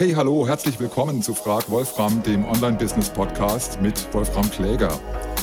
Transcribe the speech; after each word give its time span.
Hey, 0.00 0.12
hallo, 0.12 0.48
herzlich 0.48 0.80
willkommen 0.80 1.20
zu 1.20 1.34
Frag 1.34 1.70
Wolfram, 1.70 2.22
dem 2.22 2.46
Online-Business-Podcast 2.46 3.82
mit 3.82 4.14
Wolfram 4.14 4.50
Kläger. 4.50 4.98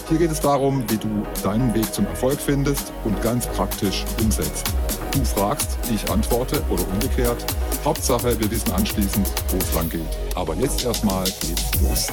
Hier 0.09 0.17
geht 0.17 0.31
es 0.31 0.39
darum, 0.39 0.83
wie 0.89 0.97
du 0.97 1.07
deinen 1.43 1.75
Weg 1.75 1.93
zum 1.93 2.07
Erfolg 2.07 2.39
findest 2.41 2.91
und 3.03 3.21
ganz 3.21 3.45
praktisch 3.45 4.03
umsetzt. 4.19 4.65
Du 5.11 5.23
fragst, 5.23 5.77
ich 5.93 6.09
antworte 6.09 6.59
oder 6.71 6.81
umgekehrt. 6.91 7.45
Hauptsache, 7.85 8.39
wir 8.39 8.49
wissen 8.49 8.71
anschließend, 8.71 9.31
wo 9.49 9.57
es 9.57 9.75
lang 9.75 9.91
geht. 9.91 10.01
Aber 10.33 10.55
jetzt 10.55 10.83
erstmal 10.83 11.25
geht's 11.25 11.79
los. 11.79 12.07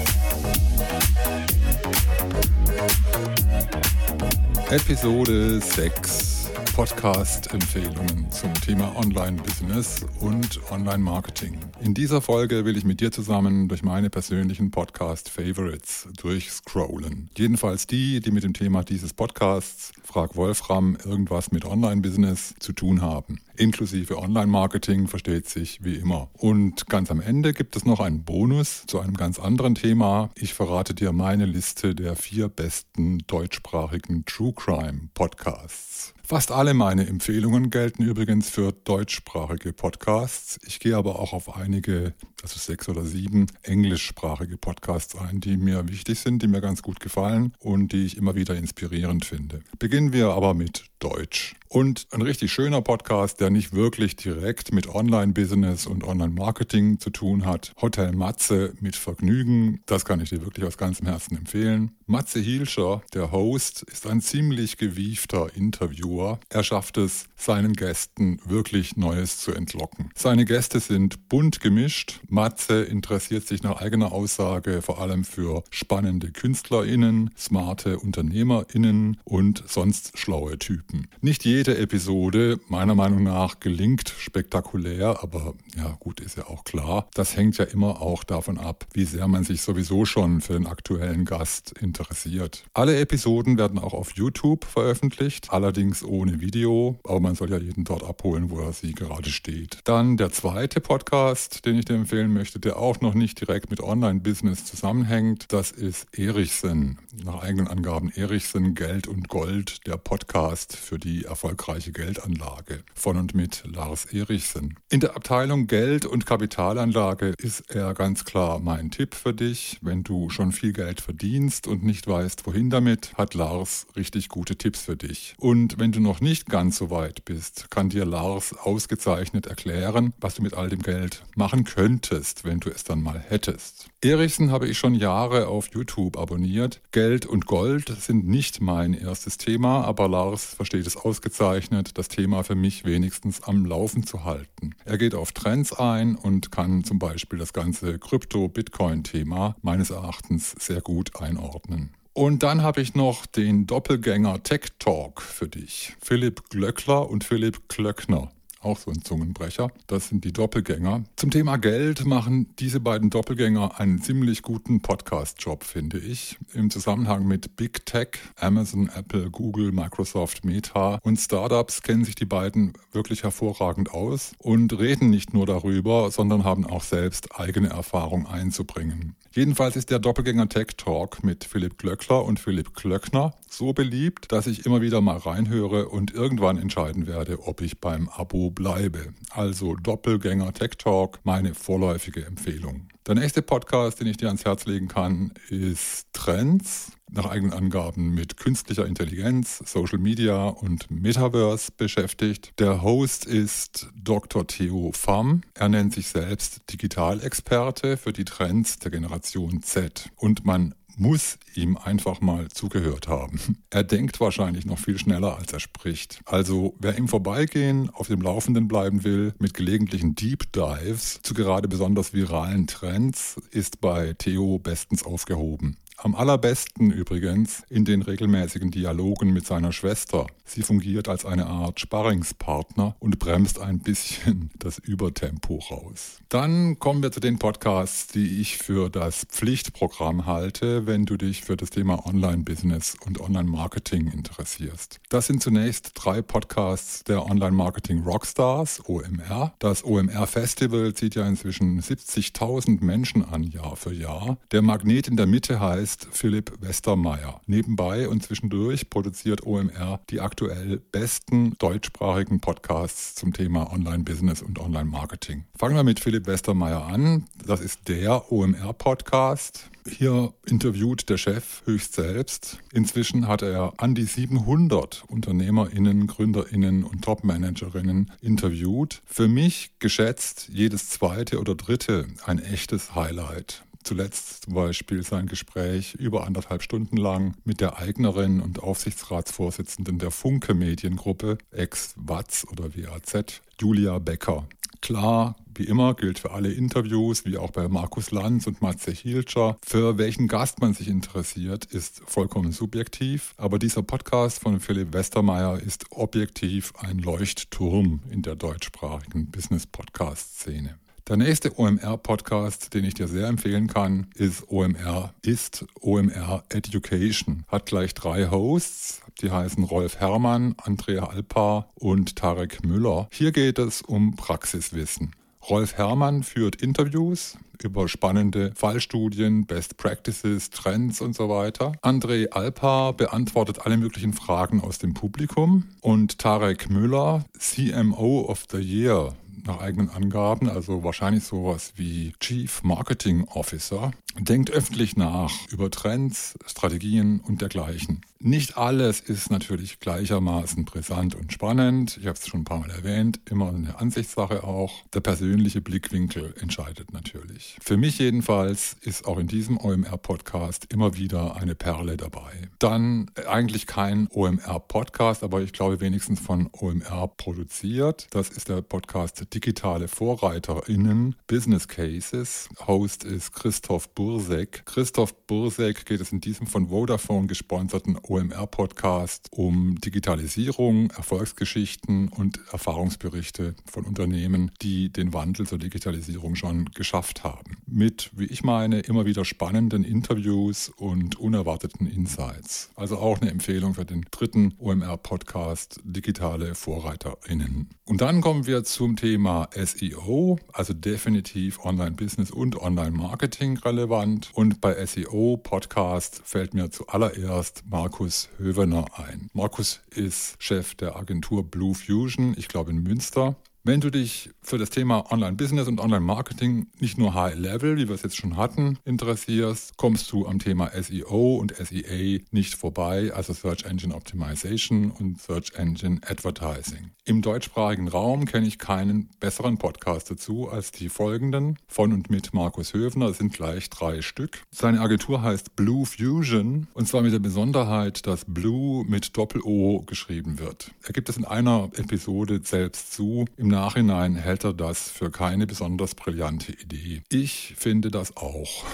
Episode 4.69 5.63
6 5.63 6.34
Podcast-Empfehlungen 6.75 8.33
zum 8.33 8.53
Thema 8.55 8.97
Online-Business 8.97 10.07
und 10.19 10.61
Online-Marketing. 10.73 11.57
In 11.81 11.95
dieser 11.95 12.21
Folge 12.21 12.65
will 12.65 12.77
ich 12.77 12.85
mit 12.85 13.01
dir 13.01 13.13
zusammen 13.13 13.69
durch 13.69 13.85
meine 13.85 14.11
persönlichen 14.11 14.73
Podcast-Favorites 14.73 16.09
durchscrollen. 16.17 17.31
Jedenfalls 17.37 17.87
die, 17.87 18.19
die 18.19 18.33
mit 18.33 18.43
dem 18.43 18.55
Thema 18.55 18.83
dieses 18.83 19.13
Podcasts, 19.15 19.93
Frag 20.03 20.35
Wolfram, 20.35 20.97
irgendwas 21.05 21.53
mit 21.53 21.65
Online-Business 21.65 22.57
zu 22.59 22.73
tun 22.73 23.03
haben. 23.03 23.41
Inklusive 23.57 24.19
Online-Marketing 24.19 25.07
versteht 25.07 25.49
sich 25.49 25.85
wie 25.85 25.95
immer. 25.95 26.29
Und 26.33 26.89
ganz 26.89 27.09
am 27.13 27.21
Ende 27.21 27.53
gibt 27.53 27.77
es 27.77 27.85
noch 27.85 28.01
einen 28.01 28.25
Bonus 28.25 28.83
zu 28.89 28.99
einem 28.99 29.15
ganz 29.15 29.39
anderen 29.39 29.77
Thema. 29.77 30.31
Ich 30.35 30.55
verrate 30.55 30.93
dir 30.93 31.13
meine 31.13 31.47
Liste 31.47 31.95
der 31.95 32.17
vier 32.17 32.49
besten 32.49 33.19
deutschsprachigen 33.29 34.25
True 34.25 34.53
Crime 34.53 35.11
Podcasts. 35.15 36.14
Fast 36.27 36.51
alle 36.51 36.73
meine 36.73 37.07
Empfehlungen 37.07 37.69
gelten 37.69 38.03
übrigens 38.03 38.49
für 38.49 38.73
deutschsprachige 38.73 39.75
Podcasts. 39.75 40.59
Ich 40.67 40.81
gehe 40.81 40.97
aber 40.97 41.19
auch 41.19 41.35
auf 41.35 41.55
einige, 41.55 42.15
also 42.43 42.59
sechs 42.59 42.89
oder 42.89 43.05
sieben 43.05 43.47
englischsprachige 43.63 44.57
Podcasts 44.57 45.15
ein, 45.17 45.41
die 45.41 45.59
mir 45.59 45.87
wichtig 45.87 46.19
sind, 46.21 46.43
die 46.43 46.49
mir 46.49 46.63
ganz 46.63 46.81
gut 46.81 46.99
gefallen 47.01 47.53
und 47.59 47.93
die 47.93 48.07
ich 48.07 48.17
immer 48.17 48.35
wieder 48.35 48.57
inspirierend 48.57 49.27
finde. 49.27 49.61
Beginnen 49.79 50.15
wir 50.15 50.29
aber 50.29 50.55
mit 50.55 50.87
Deutsch. 50.99 51.57
Und 51.75 52.07
ein 52.13 52.23
richtig 52.23 52.53
schöner 52.53 52.83
Podcast, 52.83 53.41
der 53.41 53.51
nicht 53.51 53.73
wirklich 53.73 54.15
direkt 54.15 54.73
mit 54.73 54.87
Online-Business 54.87 55.89
und 55.89 56.05
Online-Marketing 56.05 57.01
zu 57.01 57.11
tun 57.11 57.47
hat. 57.47 57.73
Hotel 57.83 58.13
Matze 58.13 58.75
mit 58.79 58.95
Vergnügen. 58.95 59.81
Das 59.87 60.05
kann 60.05 60.21
ich 60.21 60.31
dir 60.31 60.43
wirklich 60.43 60.65
aus 60.67 60.79
ganzem 60.79 61.09
Herzen 61.09 61.37
empfehlen. 61.37 61.91
Matze 62.07 62.39
Hielscher, 62.39 63.03
der 63.13 63.33
Host, 63.33 63.83
ist 63.91 64.07
ein 64.07 64.21
ziemlich 64.21 64.77
gewiefter 64.77 65.49
Interviewer. 65.57 66.39
Er 66.49 66.63
schafft 66.63 66.97
es, 66.97 67.25
seinen 67.35 67.73
Gästen 67.73 68.39
wirklich 68.45 68.97
Neues 68.97 69.39
zu 69.39 69.53
entlocken. 69.53 70.11
Seine 70.15 70.45
Gäste 70.45 70.79
sind 70.79 71.29
bunt 71.29 71.61
gemischt. 71.61 72.21
Matze 72.29 72.85
interessiert 72.85 73.49
sich 73.49 73.65
nach 73.65 73.81
eigener 73.81 74.13
Aussage 74.13 74.81
vor 74.81 75.01
allem 75.01 75.25
für 75.25 75.65
spannende 75.71 76.31
KünstlerInnen, 76.31 77.31
smarte 77.37 77.99
UnternehmerInnen 77.99 79.17
und 79.25 79.65
sonst 79.67 80.17
schlaue 80.17 80.59
Typen. 80.59 81.09
Nicht 81.21 81.45
jede 81.67 81.79
Episode, 81.79 82.61
meiner 82.69 82.95
Meinung 82.95 83.23
nach, 83.23 83.59
gelingt 83.59 84.11
spektakulär, 84.19 85.23
aber 85.23 85.55
ja, 85.79 85.97
gut, 85.99 86.21
ist 86.21 86.37
ja 86.37 86.47
auch 86.47 86.65
klar. 86.65 87.09
Das 87.15 87.39
hängt 87.39 87.57
ja 87.57 87.65
immer 87.65 88.03
auch 88.03 88.23
davon 88.23 88.59
ab, 88.59 88.85
wie 88.93 89.07
sehr 89.07 89.27
man 89.29 89.45
sich 89.45 89.63
sowieso 89.63 90.05
schon 90.05 90.43
für 90.43 90.53
den 90.53 90.67
aktuellen 90.67 91.25
Gast 91.25 91.73
interessiert. 91.81 92.65
Alle 92.75 92.99
Episoden 93.01 93.57
werden 93.57 93.79
auch 93.79 93.95
auf 93.95 94.11
YouTube 94.15 94.67
veröffentlicht, 94.67 95.53
allerdings 95.53 96.05
ohne 96.05 96.43
Video, 96.43 96.99
aber 97.03 97.21
man 97.21 97.35
soll 97.35 97.51
ja 97.51 97.57
jeden 97.57 97.85
dort 97.85 98.05
abholen, 98.05 98.51
wo 98.51 98.61
er 98.61 98.75
sie 98.75 98.93
gerade 98.93 99.31
steht. 99.31 99.79
Dann 99.85 100.19
der 100.19 100.33
zweite 100.33 100.83
Podcast, 100.83 101.65
den 101.65 101.79
ich 101.79 101.87
dir 101.87 101.95
empfehlen 101.95 102.35
möchte, 102.35 102.61
der 102.61 102.79
auch 102.79 103.01
noch 103.01 103.15
nicht 103.15 103.41
direkt 103.41 103.71
mit 103.71 103.81
Online-Business 103.81 104.67
zusammenhängt, 104.67 105.47
das 105.49 105.71
ist 105.71 106.09
Erichsen. 106.13 106.99
Nach 107.25 107.43
eigenen 107.43 107.69
Angaben 107.69 108.11
Erichsen 108.11 108.75
Geld 108.75 109.07
und 109.07 109.29
Gold, 109.29 109.87
der 109.87 109.97
Podcast 109.97 110.77
für 110.77 110.99
die 110.99 111.27
erfolgreiche 111.55 111.93
Geldanlage 111.93 112.83
von 112.95 113.17
und 113.17 113.33
mit 113.35 113.63
Lars 113.65 114.07
Erichsen. 114.07 114.75
In 114.91 114.99
der 114.99 115.15
Abteilung 115.15 115.69
Geld 115.69 116.05
und 116.05 116.27
Kapitalanlage 116.27 117.35
ist 117.39 117.71
er 117.71 117.95
ganz 117.95 118.25
klar 118.25 118.59
mein 118.59 118.91
Tipp 118.91 119.15
für 119.15 119.33
dich, 119.33 119.79
wenn 119.81 120.03
du 120.03 120.31
schon 120.31 120.51
viel 120.51 120.73
Geld 120.73 121.01
verdienst 121.01 121.69
und 121.69 121.85
nicht 121.85 122.09
weißt, 122.09 122.45
wohin 122.47 122.71
damit, 122.71 123.15
hat 123.15 123.35
Lars 123.35 123.87
richtig 123.95 124.29
gute 124.29 124.57
Tipps 124.57 124.83
für 124.83 124.97
dich. 124.97 125.35
Und 125.39 125.79
wenn 125.79 125.93
du 125.93 126.01
noch 126.01 126.21
nicht 126.21 126.47
ganz 126.47 126.77
so 126.77 126.91
weit 126.91 127.25
bist, 127.25 127.71
kann 127.71 127.89
dir 127.89 128.05
Lars 128.05 128.53
ausgezeichnet 128.53 129.47
erklären, 129.47 130.13
was 130.19 130.35
du 130.35 130.43
mit 130.43 130.55
all 130.55 130.69
dem 130.69 130.83
Geld 130.83 131.23
machen 131.37 131.63
könntest, 131.63 132.45
wenn 132.45 132.59
du 132.59 132.69
es 132.71 132.83
dann 132.83 133.01
mal 133.01 133.21
hättest. 133.21 133.87
Erichsen 134.05 134.51
habe 134.51 134.69
ich 134.69 134.77
schon 134.77 134.95
Jahre 134.95 135.49
auf 135.49 135.69
YouTube 135.73 136.19
abonniert. 136.19 136.83
Geld 136.93 137.25
und 137.25 137.47
Gold 137.47 137.89
sind 137.89 138.27
nicht 138.27 138.61
mein 138.61 138.93
erstes 138.93 139.39
Thema, 139.39 139.83
aber 139.85 140.09
Lars 140.09 140.55
versteht 140.55 140.87
es 140.87 140.97
ausgezeichnet, 140.97 141.97
das 141.97 142.09
Thema 142.09 142.45
für 142.45 142.55
mich 142.55 142.85
wenigstens 142.85 143.43
am 143.43 143.65
Laufen 143.65 144.07
zu 144.07 144.25
halten. 144.25 144.75
Er 144.85 144.99
geht 144.99 145.15
auf 145.15 145.33
Trends 145.33 145.73
ein 145.73 146.17
und 146.17 146.53
kann 146.53 146.85
zum 146.85 146.99
Beispiel 146.99 147.39
das 147.39 147.55
ganze 147.55 147.99
Krypto-Bitcoin-Thema 147.99 149.57
meines 149.63 149.89
Erachtens 149.89 150.55
sehr 150.59 150.83
gut 150.83 151.21
einordnen. 151.21 151.95
Und 152.13 152.43
dann 152.43 152.63
habe 152.63 152.81
ich 152.81 152.95
noch 152.95 153.27
den 153.27 153.67
Doppelgänger 153.67 154.43
Tech 154.43 154.69
Talk 154.79 155.23
für 155.23 155.49
dich. 155.49 155.97
Philipp 156.01 156.51
Glöckler 156.51 157.11
und 157.11 157.25
Philipp 157.25 157.69
Klöckner 157.69 158.31
auch 158.65 158.79
so 158.79 158.91
ein 158.91 159.03
Zungenbrecher. 159.03 159.71
Das 159.87 160.09
sind 160.09 160.25
die 160.25 160.33
Doppelgänger. 160.33 161.05
Zum 161.17 161.31
Thema 161.31 161.57
Geld 161.57 162.05
machen 162.07 162.55
diese 162.59 162.81
beiden 162.81 163.11
Doppelgänger 163.11 163.79
einen 163.79 164.01
ziemlich 164.01 164.43
guten 164.43 164.81
Podcast-Job, 164.81 165.65
finde 165.65 165.99
ich. 165.99 166.39
Im 166.53 166.71
Zusammenhang 166.71 167.27
mit 167.27 167.57
Big 167.57 167.87
Tech, 167.87 168.09
Amazon, 168.37 168.91
Apple, 168.95 169.31
Google, 169.31 169.73
Microsoft, 169.73 170.45
Meta 170.45 170.99
und 171.03 171.19
Startups 171.19 171.83
kennen 171.83 172.05
sich 172.05 172.15
die 172.15 172.25
beiden 172.25 172.73
wirklich 172.93 173.23
hervorragend 173.23 173.91
aus 173.93 174.33
und 174.39 174.79
reden 174.79 175.11
nicht 175.11 175.35
nur 175.35 175.47
darüber, 175.47 176.11
sondern 176.11 176.45
haben 176.45 176.67
auch 176.67 176.83
selbst 176.83 177.39
eigene 177.39 177.69
Erfahrung 177.69 178.27
einzubringen. 178.27 179.17
Jedenfalls 179.33 179.75
ist 179.75 179.91
der 179.91 179.99
Doppelgänger 179.99 180.49
Tech 180.49 180.77
Talk 180.77 181.25
mit 181.25 181.43
Philipp 181.43 181.77
Glöckler 181.79 182.25
und 182.25 182.39
Philipp 182.39 182.73
Klöckner 182.73 183.35
so 183.49 183.73
beliebt, 183.73 184.31
dass 184.31 184.47
ich 184.47 184.65
immer 184.65 184.81
wieder 184.81 185.01
mal 185.01 185.17
reinhöre 185.17 185.89
und 185.89 186.15
irgendwann 186.15 186.57
entscheiden 186.57 187.09
werde, 187.09 187.41
ob 187.47 187.61
ich 187.61 187.81
beim 187.81 188.09
Abo 188.09 188.51
bleibe. 188.55 189.15
Also 189.31 189.75
Doppelgänger 189.75 190.53
Tech 190.53 190.73
Talk, 190.79 191.21
meine 191.25 191.55
vorläufige 191.55 192.25
Empfehlung. 192.25 192.89
Der 193.07 193.15
nächste 193.15 193.43
Podcast, 193.43 194.01
den 194.01 194.07
ich 194.07 194.17
dir 194.17 194.29
ans 194.29 194.47
Herz 194.47 194.65
legen 194.65 194.89
kann, 194.89 195.35
ist 195.51 196.07
Trends. 196.15 196.93
Nach 197.11 197.27
eigenen 197.27 197.53
Angaben 197.53 198.15
mit 198.15 198.39
künstlicher 198.39 198.87
Intelligenz, 198.87 199.63
Social 199.67 199.99
Media 199.99 200.47
und 200.47 200.91
Metaverse 200.91 201.71
beschäftigt. 201.77 202.59
Der 202.59 202.83
Host 202.83 203.27
ist 203.27 203.89
Dr. 203.95 204.47
Theo 204.47 204.91
Pham. 204.93 205.43
Er 205.53 205.69
nennt 205.69 205.93
sich 205.93 206.09
selbst 206.09 206.63
Digitalexperte 206.73 207.99
für 207.99 208.13
die 208.13 208.25
Trends 208.25 208.79
der 208.79 208.91
Generation 208.91 209.63
Z. 209.63 210.09
Und 210.17 210.45
man 210.47 210.75
muss 210.97 211.39
ihm 211.55 211.77
einfach 211.77 212.21
mal 212.21 212.49
zugehört 212.49 213.09
haben. 213.09 213.41
Er 213.71 213.85
denkt 213.85 214.21
wahrscheinlich 214.21 214.67
noch 214.67 214.79
viel 214.79 214.99
schneller, 214.99 215.37
als 215.37 215.53
er 215.53 215.61
spricht. 215.61 216.21
Also 216.27 216.75
wer 216.79 216.95
im 216.95 217.09
Vorbeigehen 217.09 217.91
auf 217.91 218.09
dem 218.09 218.21
Laufenden 218.21 218.69
bleiben 218.69 219.05
will, 219.05 219.35
mit 219.39 219.55
gelegentlichen 219.55 220.15
Deep 220.15 220.53
Dives 220.53 221.21
zu 221.23 221.35
gerade 221.35 221.69
besonders 221.69 222.13
viralen 222.13 222.67
Trends, 222.67 223.41
ist 223.51 223.81
bei 223.81 224.15
Theo 224.15 224.59
bestens 224.59 225.05
aufgehoben. 225.05 225.77
Am 225.97 226.15
allerbesten 226.15 226.91
übrigens 226.91 227.63
in 227.71 227.85
den 227.85 228.03
regelmäßigen 228.03 228.71
Dialogen 228.71 229.33
mit 229.33 229.47
seiner 229.47 229.73
Schwester. 229.73 230.27
Sie 230.45 230.63
fungiert 230.63 231.09
als 231.09 231.25
eine 231.25 231.47
Art 231.47 231.81
Sparringspartner 231.81 232.97
und 232.99 233.19
bremst 233.19 233.61
ein 233.61 233.79
bisschen 233.79 234.51
das 234.59 234.79
Übertempo 234.79 235.59
raus. 235.71 236.19
Dann 236.29 236.79
kommen 236.79 237.03
wir 237.03 237.13
zu 237.13 237.21
den 237.21 237.39
Podcasts, 237.39 238.09
die 238.09 238.41
ich 238.41 238.59
für 238.59 238.91
das 238.91 239.25
Pflichtprogramm 239.31 240.27
halte, 240.27 240.87
wenn 240.87 241.07
du 241.07 241.17
dich 241.17 241.43
für 241.43 241.57
das 241.57 241.71
Thema 241.71 242.05
Online-Business 242.07 242.97
und 243.07 243.21
Online-Marketing 243.21 244.09
interessierst. 244.09 245.01
Das 245.09 245.29
sind 245.29 245.43
zunächst 245.43 245.93
drei 245.95 246.23
Podcasts 246.23 247.05
der 247.05 247.25
Online-Marketing 247.25 248.03
Rockstars, 248.03 248.83
OMR. 248.89 249.55
Das 249.61 249.85
OMR-Festival 249.85 250.93
zieht 250.95 251.15
ja 251.15 251.27
inzwischen 251.27 251.81
70.000 251.81 252.83
Menschen 252.85 253.25
an 253.25 253.45
Jahr 253.45 253.77
für 253.77 253.95
Jahr. 253.95 254.39
Der 254.51 254.61
Magnet 254.61 255.09
in 255.09 255.17
der 255.17 255.27
Mitte 255.27 255.61
heißt 255.61 255.84
heißt 255.85 256.09
Philipp 256.13 256.51
Westermeier. 256.63 257.43
Nebenbei 257.45 258.09
und 258.09 258.23
zwischendurch 258.23 258.89
produziert 258.89 259.47
OMR 259.47 260.01
die 260.09 260.23
aktuell 260.23 260.79
besten 260.79 261.59
deutschsprachigen 261.59 262.41
Podcasts 262.41 263.15
zum 263.15 263.35
Thema 263.35 263.71
Online-Business 263.71 264.41
und 264.41 264.59
Online-Marketing. 264.59 265.45
Fangen 265.55 265.77
wir 265.77 265.83
mit 265.83 266.01
Philipp 266.01 266.27
Westermeier 266.27 266.87
an. 266.87 267.27
Das 267.47 267.61
ist 267.61 267.87
der 267.89 268.33
OMR-Podcast. 268.33 269.69
Hier 269.87 270.33
interviewt 270.47 271.11
der 271.11 271.19
Chef 271.19 271.61
höchst 271.67 271.93
selbst. 271.93 272.61
Inzwischen 272.73 273.29
hat 273.29 273.43
er 273.43 273.75
an 273.77 273.95
die 273.95 274.05
700 274.05 275.05
UnternehmerInnen, 275.09 276.07
GründerInnen 276.07 276.85
und 276.85 277.03
Topmanagerinnen 277.05 278.11
interviewt. 278.23 279.03
Für 279.05 279.29
mich 279.29 279.73
geschätzt 279.81 280.49
jedes 280.51 280.89
zweite 280.89 281.41
oder 281.41 281.55
dritte 281.55 282.07
ein 282.25 282.39
echtes 282.39 282.95
Highlight. 282.95 283.65
Zuletzt 283.85 284.45
zum 284.45 284.55
Beispiel 284.55 285.03
sein 285.03 285.27
Gespräch 285.27 285.95
über 285.95 286.27
anderthalb 286.27 286.63
Stunden 286.63 286.97
lang 286.97 287.35
mit 287.45 287.61
der 287.61 287.79
Eignerin 287.79 288.41
und 288.41 288.63
Aufsichtsratsvorsitzenden 288.63 289.99
der 289.99 290.11
Funke 290.11 290.55
Mediengruppe, 290.55 291.37
ex-WAZ 291.51 292.47
oder 292.51 292.75
WAZ, 292.75 293.43
Julia 293.61 293.99
Becker. 293.99 294.49
Klar, 294.81 295.37
wie 295.55 295.65
immer 295.65 295.95
gilt 295.95 296.19
für 296.19 296.31
alle 296.31 296.51
Interviews, 296.51 297.27
wie 297.27 297.37
auch 297.37 297.51
bei 297.51 297.69
Markus 297.69 298.11
Lanz 298.11 298.47
und 298.47 298.63
Matze 298.63 298.91
Hielscher, 298.91 299.57
für 299.65 299.99
welchen 299.99 300.29
Gast 300.29 300.61
man 300.61 300.73
sich 300.73 300.89
interessiert, 300.89 301.67
ist 301.67 302.03
vollkommen 302.07 302.53
subjektiv. 302.53 303.35
Aber 303.37 303.59
dieser 303.59 303.83
Podcast 303.83 304.41
von 304.41 304.61
Philipp 304.61 304.95
Westermeier 304.95 305.61
ist 305.61 305.87
objektiv 305.91 306.73
ein 306.79 306.99
Leuchtturm 306.99 308.01
in 308.11 308.23
der 308.23 308.35
deutschsprachigen 308.35 309.31
Business-Podcast-Szene. 309.31 310.79
Der 311.07 311.19
nächste 311.19 311.59
OMR-Podcast, 311.59 312.73
den 312.73 312.85
ich 312.85 312.95
dir 312.95 313.09
sehr 313.09 313.29
empfehlen 313.29 313.67
kann, 313.67 314.07
ist 314.15 314.49
OMR, 314.49 315.13
ist 315.21 315.67
OMR 315.83 316.45
Education. 316.49 317.45
Hat 317.49 317.67
gleich 317.67 317.93
drei 317.93 318.31
Hosts, 318.31 319.03
die 319.21 319.31
heißen 319.31 319.65
Rolf 319.65 319.97
Herrmann, 320.01 320.55
Andrea 320.57 321.05
Alpar 321.05 321.69
und 321.75 322.17
Tarek 322.17 322.65
Müller. 322.65 323.07
Hier 323.13 323.33
geht 323.33 323.59
es 323.59 323.83
um 323.83 324.17
Praxiswissen. 324.17 325.15
Rolf 325.51 325.75
Herrmann 325.75 326.23
führt 326.23 326.63
Interviews 326.63 327.37
über 327.63 327.87
spannende 327.87 328.53
Fallstudien, 328.55 329.45
Best 329.45 329.77
Practices, 329.77 330.49
Trends 330.49 331.03
und 331.03 331.15
so 331.15 331.29
weiter. 331.29 331.73
André 331.83 332.31
Alpar 332.31 332.95
beantwortet 332.95 333.67
alle 333.67 333.77
möglichen 333.77 334.15
Fragen 334.15 334.63
aus 334.63 334.79
dem 334.79 334.95
Publikum 334.95 335.65
und 335.83 336.19
Tarek 336.19 336.71
Müller, 336.71 337.27
CMO 337.39 338.23
of 338.23 338.45
the 338.51 338.59
Year, 338.59 339.15
nach 339.45 339.61
eigenen 339.61 339.91
Angaben, 339.91 340.49
also 340.49 340.85
wahrscheinlich 340.85 341.25
sowas 341.25 341.73
wie 341.77 342.13
Chief 342.21 342.63
Marketing 342.63 343.25
Officer, 343.25 343.93
denkt 344.19 344.51
öffentlich 344.51 344.97
nach 344.97 345.33
über 345.51 345.71
Trends, 345.71 346.39
Strategien 346.47 347.21
und 347.21 347.41
dergleichen. 347.41 348.01
Nicht 348.27 348.57
alles 348.57 349.01
ist 349.01 349.31
natürlich 349.31 349.81
gleichermaßen 349.81 350.65
brisant 350.65 351.15
und 351.15 351.31
spannend. 351.31 351.99
Ich 352.01 352.07
habe 352.07 352.19
es 352.19 352.27
schon 352.27 352.41
ein 352.41 352.45
paar 352.45 352.61
Mal 352.61 352.71
erwähnt, 352.71 353.21
immer 353.29 353.51
eine 353.51 353.79
Ansichtssache 353.79 354.45
auch. 354.45 354.83
Der 354.95 355.01
persönliche 355.01 355.61
Blickwinkel 355.61 356.33
entscheidet 356.41 356.91
natürlich. 356.95 357.59
Für 357.61 357.77
mich 357.77 357.99
jedenfalls 357.99 358.79
ist 358.81 359.07
auch 359.07 359.19
in 359.19 359.27
diesem 359.27 359.59
OMR-Podcast 359.59 360.73
immer 360.73 360.97
wieder 360.97 361.37
eine 361.37 361.55
Perle 361.55 361.99
dabei. 361.99 362.49
Dann 362.59 363.11
eigentlich 363.27 363.67
kein 363.67 364.09
OMR-Podcast, 364.11 365.23
aber 365.23 365.43
ich 365.43 365.53
glaube 365.53 365.81
wenigstens 365.81 366.19
von 366.19 366.49
OMR 366.51 367.09
produziert. 367.19 368.07
Das 368.13 368.31
ist 368.31 368.49
der 368.49 368.63
Podcast 368.63 369.35
Digitale 369.35 369.87
VorreiterInnen 369.87 371.15
Business 371.27 371.69
Cases. 371.69 372.49
Host 372.67 373.05
ist 373.05 373.35
Christoph 373.35 373.91
Bursek. 373.91 374.65
Christoph 374.65 375.13
Bursek 375.27 375.85
geht 375.85 376.01
es 376.01 376.11
in 376.11 376.23
diesem 376.23 376.47
von 376.47 376.69
Vodafone 376.69 377.27
gesponserten 377.27 377.99
OMR-Podcast 378.15 379.27
um 379.33 379.81
Digitalisierung, 379.81 380.91
Erfolgsgeschichten 380.91 382.07
und 382.09 382.39
Erfahrungsberichte 382.53 383.57
von 383.69 383.85
Unternehmen, 383.85 384.53
die 384.63 384.93
den 384.93 385.13
Wandel 385.13 385.49
zur 385.49 385.59
Digitalisierung 385.59 386.37
schon 386.37 386.67
geschafft 386.75 387.25
haben. 387.25 387.57
Mit, 387.67 388.11
wie 388.15 388.27
ich 388.27 388.45
meine, 388.45 388.81
immer 388.81 389.05
wieder 389.05 389.25
spannenden 389.25 389.83
Interviews 389.83 390.69
und 390.69 391.19
unerwarteten 391.19 391.89
Insights. 391.89 392.71
Also 392.77 392.99
auch 392.99 393.21
eine 393.21 393.33
Empfehlung 393.33 393.75
für 393.75 393.85
den 393.85 394.07
dritten 394.13 394.55
OMR-Podcast 394.59 395.81
Digitale 395.83 396.55
VorreiterInnen. 396.55 397.71
Und 397.85 398.01
dann 398.01 398.21
kommen 398.21 398.47
wir 398.47 398.63
zum 398.63 398.95
Thema 398.95 399.49
SEO, 399.53 400.39
also 400.53 400.73
definitiv 400.73 401.65
Online-Business 401.65 402.31
und 402.31 402.57
Online-Marketing 402.57 403.59
relevant. 403.59 404.31
Und 404.35 404.61
bei 404.61 404.87
SEO-Podcast 404.87 406.23
fällt 406.25 406.55
mir 406.55 406.71
zuallererst 406.71 407.65
Markus 407.69 407.94
Markus 407.95 408.29
Hövener 408.39 408.87
ein. 408.97 409.31
Markus 409.35 409.81
ist 409.91 410.35
Chef 410.41 410.75
der 410.75 410.97
Agentur 410.97 411.45
Blue 411.49 411.77
Fusion, 411.77 412.35
ich 412.37 412.49
glaube 412.49 412.73
in 412.73 412.83
Münster. 412.83 413.37
Wenn 413.67 413.81
du 413.81 413.89
dich 413.89 414.29
für 414.43 414.59
das 414.59 414.69
Thema 414.69 415.11
Online-Business 415.11 415.69
und 415.69 415.81
Online-Marketing 415.81 416.67
nicht 416.81 416.99
nur 416.99 417.15
High-Level, 417.15 417.79
wie 417.79 417.89
wir 417.89 417.95
es 417.95 418.03
jetzt 418.03 418.19
schon 418.19 418.37
hatten, 418.37 418.79
interessierst, 418.85 419.79
kommst 419.79 420.13
du 420.13 420.27
am 420.27 420.39
Thema 420.39 420.71
SEO 420.79 421.37
und 421.37 421.55
SEA 421.57 422.21
nicht 422.31 422.57
vorbei, 422.57 423.11
also 423.15 423.33
Search 423.33 423.65
Engine 423.65 423.95
Optimization 423.95 424.91
und 424.91 425.19
Search 425.19 425.53
Engine 425.55 425.99
Advertising. 426.07 426.91
Im 427.07 427.23
deutschsprachigen 427.23 427.89
Raum 427.89 428.27
kenne 428.27 428.47
ich 428.47 428.59
keinen 428.59 429.09
besseren 429.19 429.57
Podcast 429.57 430.11
dazu 430.11 430.51
als 430.51 430.71
die 430.71 430.91
folgenden 430.91 431.59
von 431.67 431.95
und 431.95 432.11
mit 432.11 432.35
Markus 432.35 432.75
Höfner. 432.75 433.07
Es 433.07 433.19
sind 433.19 433.33
gleich 433.33 433.71
drei 433.71 434.03
Stück. 434.03 434.43
Seine 434.51 434.83
Agentur 434.83 435.23
heißt 435.23 435.57
Blue 435.57 435.87
Fusion 435.87 436.67
und 436.75 436.87
zwar 436.87 437.01
mit 437.01 437.15
der 437.15 437.19
Besonderheit, 437.19 438.07
dass 438.07 438.27
Blue 438.27 438.85
mit 438.87 439.17
Doppel-O 439.17 439.85
geschrieben 439.87 440.39
wird. 440.39 440.71
Er 440.83 440.93
gibt 440.93 441.09
es 441.09 441.17
in 441.17 441.25
einer 441.25 441.71
Episode 441.77 442.43
selbst 442.45 442.93
zu. 442.93 443.25
Im 443.39 443.54
Nachhinein 443.55 444.17
hält 444.17 444.43
er 444.43 444.53
das 444.53 444.89
für 444.89 445.13
keine 445.13 445.47
besonders 445.47 445.95
brillante 445.95 446.51
Idee. 446.51 447.03
Ich 447.09 447.55
finde 447.57 447.93
das 447.93 448.17
auch. 448.17 448.65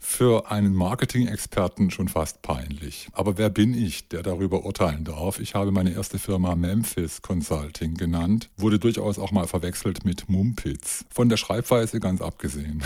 Für 0.00 0.50
einen 0.50 0.74
Marketing-Experten 0.74 1.92
schon 1.92 2.08
fast 2.08 2.42
peinlich. 2.42 3.08
Aber 3.12 3.38
wer 3.38 3.50
bin 3.50 3.74
ich, 3.74 4.08
der 4.08 4.24
darüber 4.24 4.64
urteilen 4.64 5.04
darf? 5.04 5.38
Ich 5.38 5.54
habe 5.54 5.70
meine 5.70 5.92
erste 5.92 6.18
Firma 6.18 6.56
Memphis 6.56 7.22
Consulting 7.22 7.94
genannt, 7.94 8.50
wurde 8.56 8.80
durchaus 8.80 9.16
auch 9.20 9.30
mal 9.30 9.46
verwechselt 9.46 10.04
mit 10.04 10.28
Mumpitz. 10.28 11.04
Von 11.10 11.28
der 11.28 11.36
Schreibweise 11.36 12.00
ganz 12.00 12.20
abgesehen. 12.20 12.82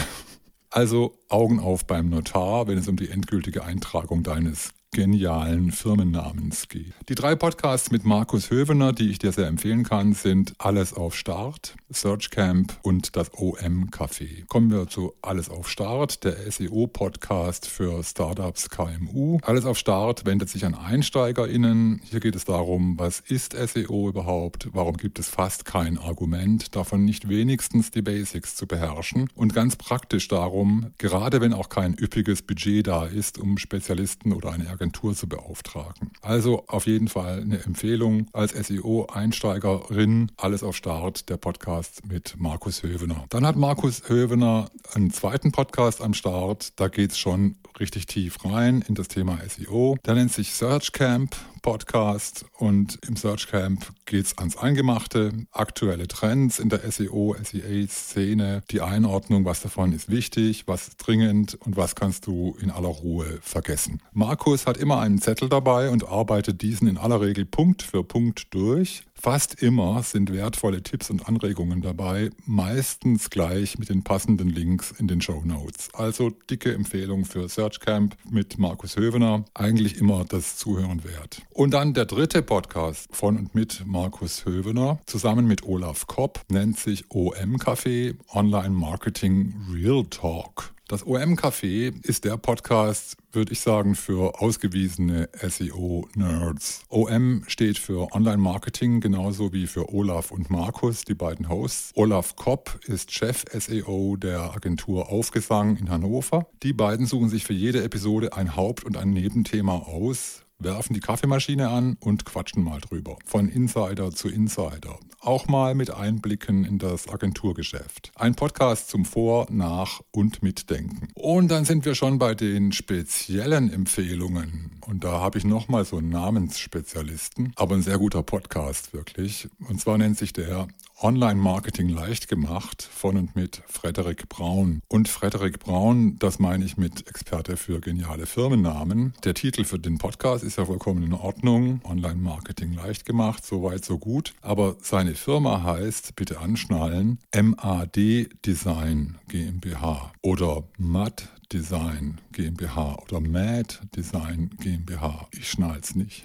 Also 0.68 1.16
Augen 1.30 1.58
auf 1.58 1.86
beim 1.86 2.10
Notar, 2.10 2.66
wenn 2.66 2.76
es 2.76 2.88
um 2.88 2.96
die 2.96 3.08
endgültige 3.08 3.64
Eintragung 3.64 4.22
deines 4.22 4.74
genialen 4.94 5.72
Firmennamens 5.72 6.68
geht. 6.68 6.92
Die 7.08 7.14
drei 7.14 7.34
Podcasts 7.34 7.90
mit 7.90 8.04
Markus 8.04 8.50
Hövener, 8.50 8.92
die 8.92 9.08
ich 9.08 9.18
dir 9.18 9.32
sehr 9.32 9.46
empfehlen 9.46 9.84
kann, 9.84 10.12
sind 10.12 10.52
Alles 10.58 10.92
auf 10.92 11.16
Start, 11.16 11.76
Search 11.88 12.28
Camp 12.28 12.74
und 12.82 13.16
das 13.16 13.32
OM 13.32 13.88
Café. 13.88 14.46
Kommen 14.48 14.70
wir 14.70 14.88
zu 14.88 15.14
Alles 15.22 15.48
auf 15.48 15.70
Start, 15.70 16.24
der 16.24 16.34
SEO-Podcast 16.50 17.66
für 17.66 18.04
Startups 18.04 18.68
KMU. 18.68 19.38
Alles 19.42 19.64
auf 19.64 19.78
Start 19.78 20.26
wendet 20.26 20.50
sich 20.50 20.66
an 20.66 20.74
EinsteigerInnen. 20.74 22.02
Hier 22.04 22.20
geht 22.20 22.36
es 22.36 22.44
darum, 22.44 22.98
was 22.98 23.20
ist 23.20 23.54
SEO 23.54 24.10
überhaupt? 24.10 24.68
Warum 24.74 24.98
gibt 24.98 25.18
es 25.18 25.30
fast 25.30 25.64
kein 25.64 25.96
Argument, 25.96 26.76
davon 26.76 27.06
nicht 27.06 27.30
wenigstens 27.30 27.92
die 27.92 28.02
Basics 28.02 28.56
zu 28.56 28.66
beherrschen? 28.66 29.30
Und 29.34 29.54
ganz 29.54 29.76
praktisch 29.76 30.28
darum, 30.28 30.92
gerade 30.98 31.40
wenn 31.40 31.54
auch 31.54 31.70
kein 31.70 31.94
üppiges 31.98 32.42
Budget 32.42 32.88
da 32.88 33.06
ist, 33.06 33.38
um 33.38 33.56
Spezialisten 33.56 34.34
oder 34.34 34.52
eine 34.52 34.68
Agentur 34.82 35.14
zu 35.14 35.28
beauftragen. 35.28 36.10
Also 36.22 36.64
auf 36.66 36.88
jeden 36.88 37.06
Fall 37.06 37.40
eine 37.40 37.62
Empfehlung 37.62 38.26
als 38.32 38.52
SEO-Einsteigerin. 38.52 40.32
Alles 40.36 40.64
auf 40.64 40.74
Start, 40.74 41.28
der 41.28 41.36
Podcast 41.36 42.04
mit 42.08 42.34
Markus 42.36 42.82
Hövener. 42.82 43.26
Dann 43.28 43.46
hat 43.46 43.54
Markus 43.54 44.08
Hövener 44.08 44.70
einen 44.92 45.12
zweiten 45.12 45.52
Podcast 45.52 46.00
am 46.02 46.14
Start. 46.14 46.80
Da 46.80 46.88
geht 46.88 47.12
es 47.12 47.18
schon 47.18 47.54
richtig 47.78 48.06
tief 48.06 48.44
rein 48.44 48.84
in 48.88 48.96
das 48.96 49.06
Thema 49.06 49.38
SEO. 49.48 49.96
Der 50.04 50.14
nennt 50.14 50.32
sich 50.32 50.52
Search 50.52 50.90
Camp 50.90 51.36
Podcast 51.62 52.44
und 52.58 52.98
im 53.06 53.16
Search 53.16 53.46
Camp 53.46 53.92
geht 54.04 54.26
es 54.26 54.38
ans 54.38 54.56
Eingemachte, 54.56 55.32
aktuelle 55.52 56.08
Trends 56.08 56.58
in 56.58 56.68
der 56.68 56.80
SEO, 56.90 57.36
SEA-Szene, 57.42 58.62
die 58.70 58.80
Einordnung, 58.80 59.44
was 59.44 59.62
davon 59.62 59.92
ist 59.92 60.10
wichtig, 60.10 60.66
was 60.66 60.88
ist 60.88 60.96
dringend 60.98 61.54
und 61.54 61.76
was 61.76 61.94
kannst 61.94 62.26
du 62.26 62.56
in 62.60 62.70
aller 62.70 62.88
Ruhe 62.88 63.38
vergessen. 63.40 64.02
Markus 64.12 64.66
hat 64.66 64.76
immer 64.76 65.00
einen 65.00 65.20
Zettel 65.20 65.48
dabei 65.48 65.90
und 65.90 66.06
arbeitet 66.08 66.62
diesen 66.62 66.88
in 66.88 66.98
aller 66.98 67.20
Regel 67.20 67.46
Punkt 67.46 67.82
für 67.82 68.02
Punkt 68.02 68.52
durch. 68.52 69.04
Fast 69.22 69.62
immer 69.62 70.02
sind 70.02 70.32
wertvolle 70.32 70.82
Tipps 70.82 71.08
und 71.08 71.28
Anregungen 71.28 71.80
dabei, 71.80 72.30
meistens 72.44 73.30
gleich 73.30 73.78
mit 73.78 73.88
den 73.88 74.02
passenden 74.02 74.48
Links 74.48 74.92
in 74.98 75.06
den 75.06 75.20
Show 75.20 75.42
Notes. 75.44 75.90
Also 75.92 76.30
dicke 76.50 76.74
Empfehlung 76.74 77.24
für 77.24 77.48
Search 77.48 77.78
Camp 77.78 78.16
mit 78.28 78.58
Markus 78.58 78.96
Hövener. 78.96 79.44
Eigentlich 79.54 79.98
immer 79.98 80.24
das 80.24 80.56
Zuhören 80.56 81.04
wert. 81.04 81.40
Und 81.50 81.72
dann 81.72 81.94
der 81.94 82.06
dritte 82.06 82.42
Podcast 82.42 83.14
von 83.14 83.36
und 83.36 83.54
mit 83.54 83.84
Markus 83.86 84.44
Hövener 84.44 84.98
zusammen 85.06 85.46
mit 85.46 85.62
Olaf 85.62 86.08
Kopp 86.08 86.40
nennt 86.48 86.80
sich 86.80 87.04
OM 87.10 87.58
Café 87.58 88.16
Online 88.34 88.70
Marketing 88.70 89.54
Real 89.72 90.04
Talk. 90.10 90.74
Das 90.92 91.06
OM-Café 91.06 91.94
ist 92.06 92.26
der 92.26 92.36
Podcast, 92.36 93.16
würde 93.32 93.52
ich 93.52 93.60
sagen, 93.60 93.94
für 93.94 94.42
ausgewiesene 94.42 95.30
SEO-Nerds. 95.32 96.82
OM 96.90 97.44
steht 97.46 97.78
für 97.78 98.12
Online-Marketing, 98.12 99.00
genauso 99.00 99.54
wie 99.54 99.66
für 99.66 99.90
Olaf 99.94 100.30
und 100.30 100.50
Markus, 100.50 101.06
die 101.06 101.14
beiden 101.14 101.48
Hosts. 101.48 101.92
Olaf 101.94 102.36
Kopp 102.36 102.78
ist 102.84 103.10
Chef-SEO 103.10 104.18
der 104.18 104.54
Agentur 104.54 105.08
Aufgesang 105.08 105.78
in 105.78 105.88
Hannover. 105.88 106.46
Die 106.62 106.74
beiden 106.74 107.06
suchen 107.06 107.30
sich 107.30 107.44
für 107.44 107.54
jede 107.54 107.82
Episode 107.82 108.34
ein 108.34 108.54
Haupt- 108.54 108.84
und 108.84 108.98
ein 108.98 109.12
Nebenthema 109.12 109.76
aus 109.76 110.41
werfen 110.64 110.94
die 110.94 111.00
Kaffeemaschine 111.00 111.68
an 111.68 111.96
und 112.00 112.24
quatschen 112.24 112.62
mal 112.62 112.80
drüber. 112.80 113.16
Von 113.24 113.48
Insider 113.48 114.10
zu 114.10 114.28
Insider. 114.28 114.98
Auch 115.20 115.46
mal 115.46 115.74
mit 115.74 115.90
Einblicken 115.92 116.64
in 116.64 116.78
das 116.78 117.08
Agenturgeschäft. 117.08 118.10
Ein 118.16 118.34
Podcast 118.34 118.88
zum 118.88 119.04
Vor-, 119.04 119.46
Nach- 119.50 120.00
und 120.10 120.42
Mitdenken. 120.42 121.08
Und 121.14 121.48
dann 121.48 121.64
sind 121.64 121.84
wir 121.84 121.94
schon 121.94 122.18
bei 122.18 122.34
den 122.34 122.72
speziellen 122.72 123.72
Empfehlungen. 123.72 124.80
Und 124.86 125.04
da 125.04 125.20
habe 125.20 125.38
ich 125.38 125.44
nochmal 125.44 125.84
so 125.84 125.98
einen 125.98 126.08
Namensspezialisten, 126.08 127.52
aber 127.56 127.76
ein 127.76 127.82
sehr 127.82 127.98
guter 127.98 128.22
Podcast 128.22 128.92
wirklich. 128.92 129.48
Und 129.68 129.80
zwar 129.80 129.98
nennt 129.98 130.18
sich 130.18 130.32
der 130.32 130.66
Online-Marketing 131.02 131.88
leicht 131.88 132.28
gemacht 132.28 132.80
von 132.80 133.16
und 133.16 133.34
mit 133.34 133.60
Frederik 133.66 134.28
Braun. 134.28 134.82
Und 134.86 135.08
Frederik 135.08 135.58
Braun, 135.58 136.16
das 136.20 136.38
meine 136.38 136.64
ich 136.64 136.76
mit 136.76 137.08
Experte 137.08 137.56
für 137.56 137.80
geniale 137.80 138.24
Firmennamen. 138.26 139.12
Der 139.24 139.34
Titel 139.34 139.64
für 139.64 139.80
den 139.80 139.98
Podcast 139.98 140.44
ist 140.44 140.58
ja 140.58 140.64
vollkommen 140.64 141.02
in 141.02 141.12
Ordnung. 141.12 141.80
Online-Marketing 141.82 142.74
leicht 142.74 143.04
gemacht, 143.04 143.44
soweit 143.44 143.84
so 143.84 143.98
gut. 143.98 144.32
Aber 144.42 144.76
seine 144.80 145.16
Firma 145.16 145.64
heißt, 145.64 146.14
bitte 146.14 146.38
anschnallen, 146.38 147.18
MAD 147.34 148.28
Design 148.46 149.18
GmbH 149.26 150.12
oder 150.22 150.62
MAD 150.78 151.28
Design 151.52 152.20
GmbH 152.30 153.02
oder 153.02 153.18
MAD 153.18 153.80
Design 153.96 154.50
GmbH. 154.60 155.26
Ich 155.32 155.50
schnall's 155.50 155.96
nicht. 155.96 156.22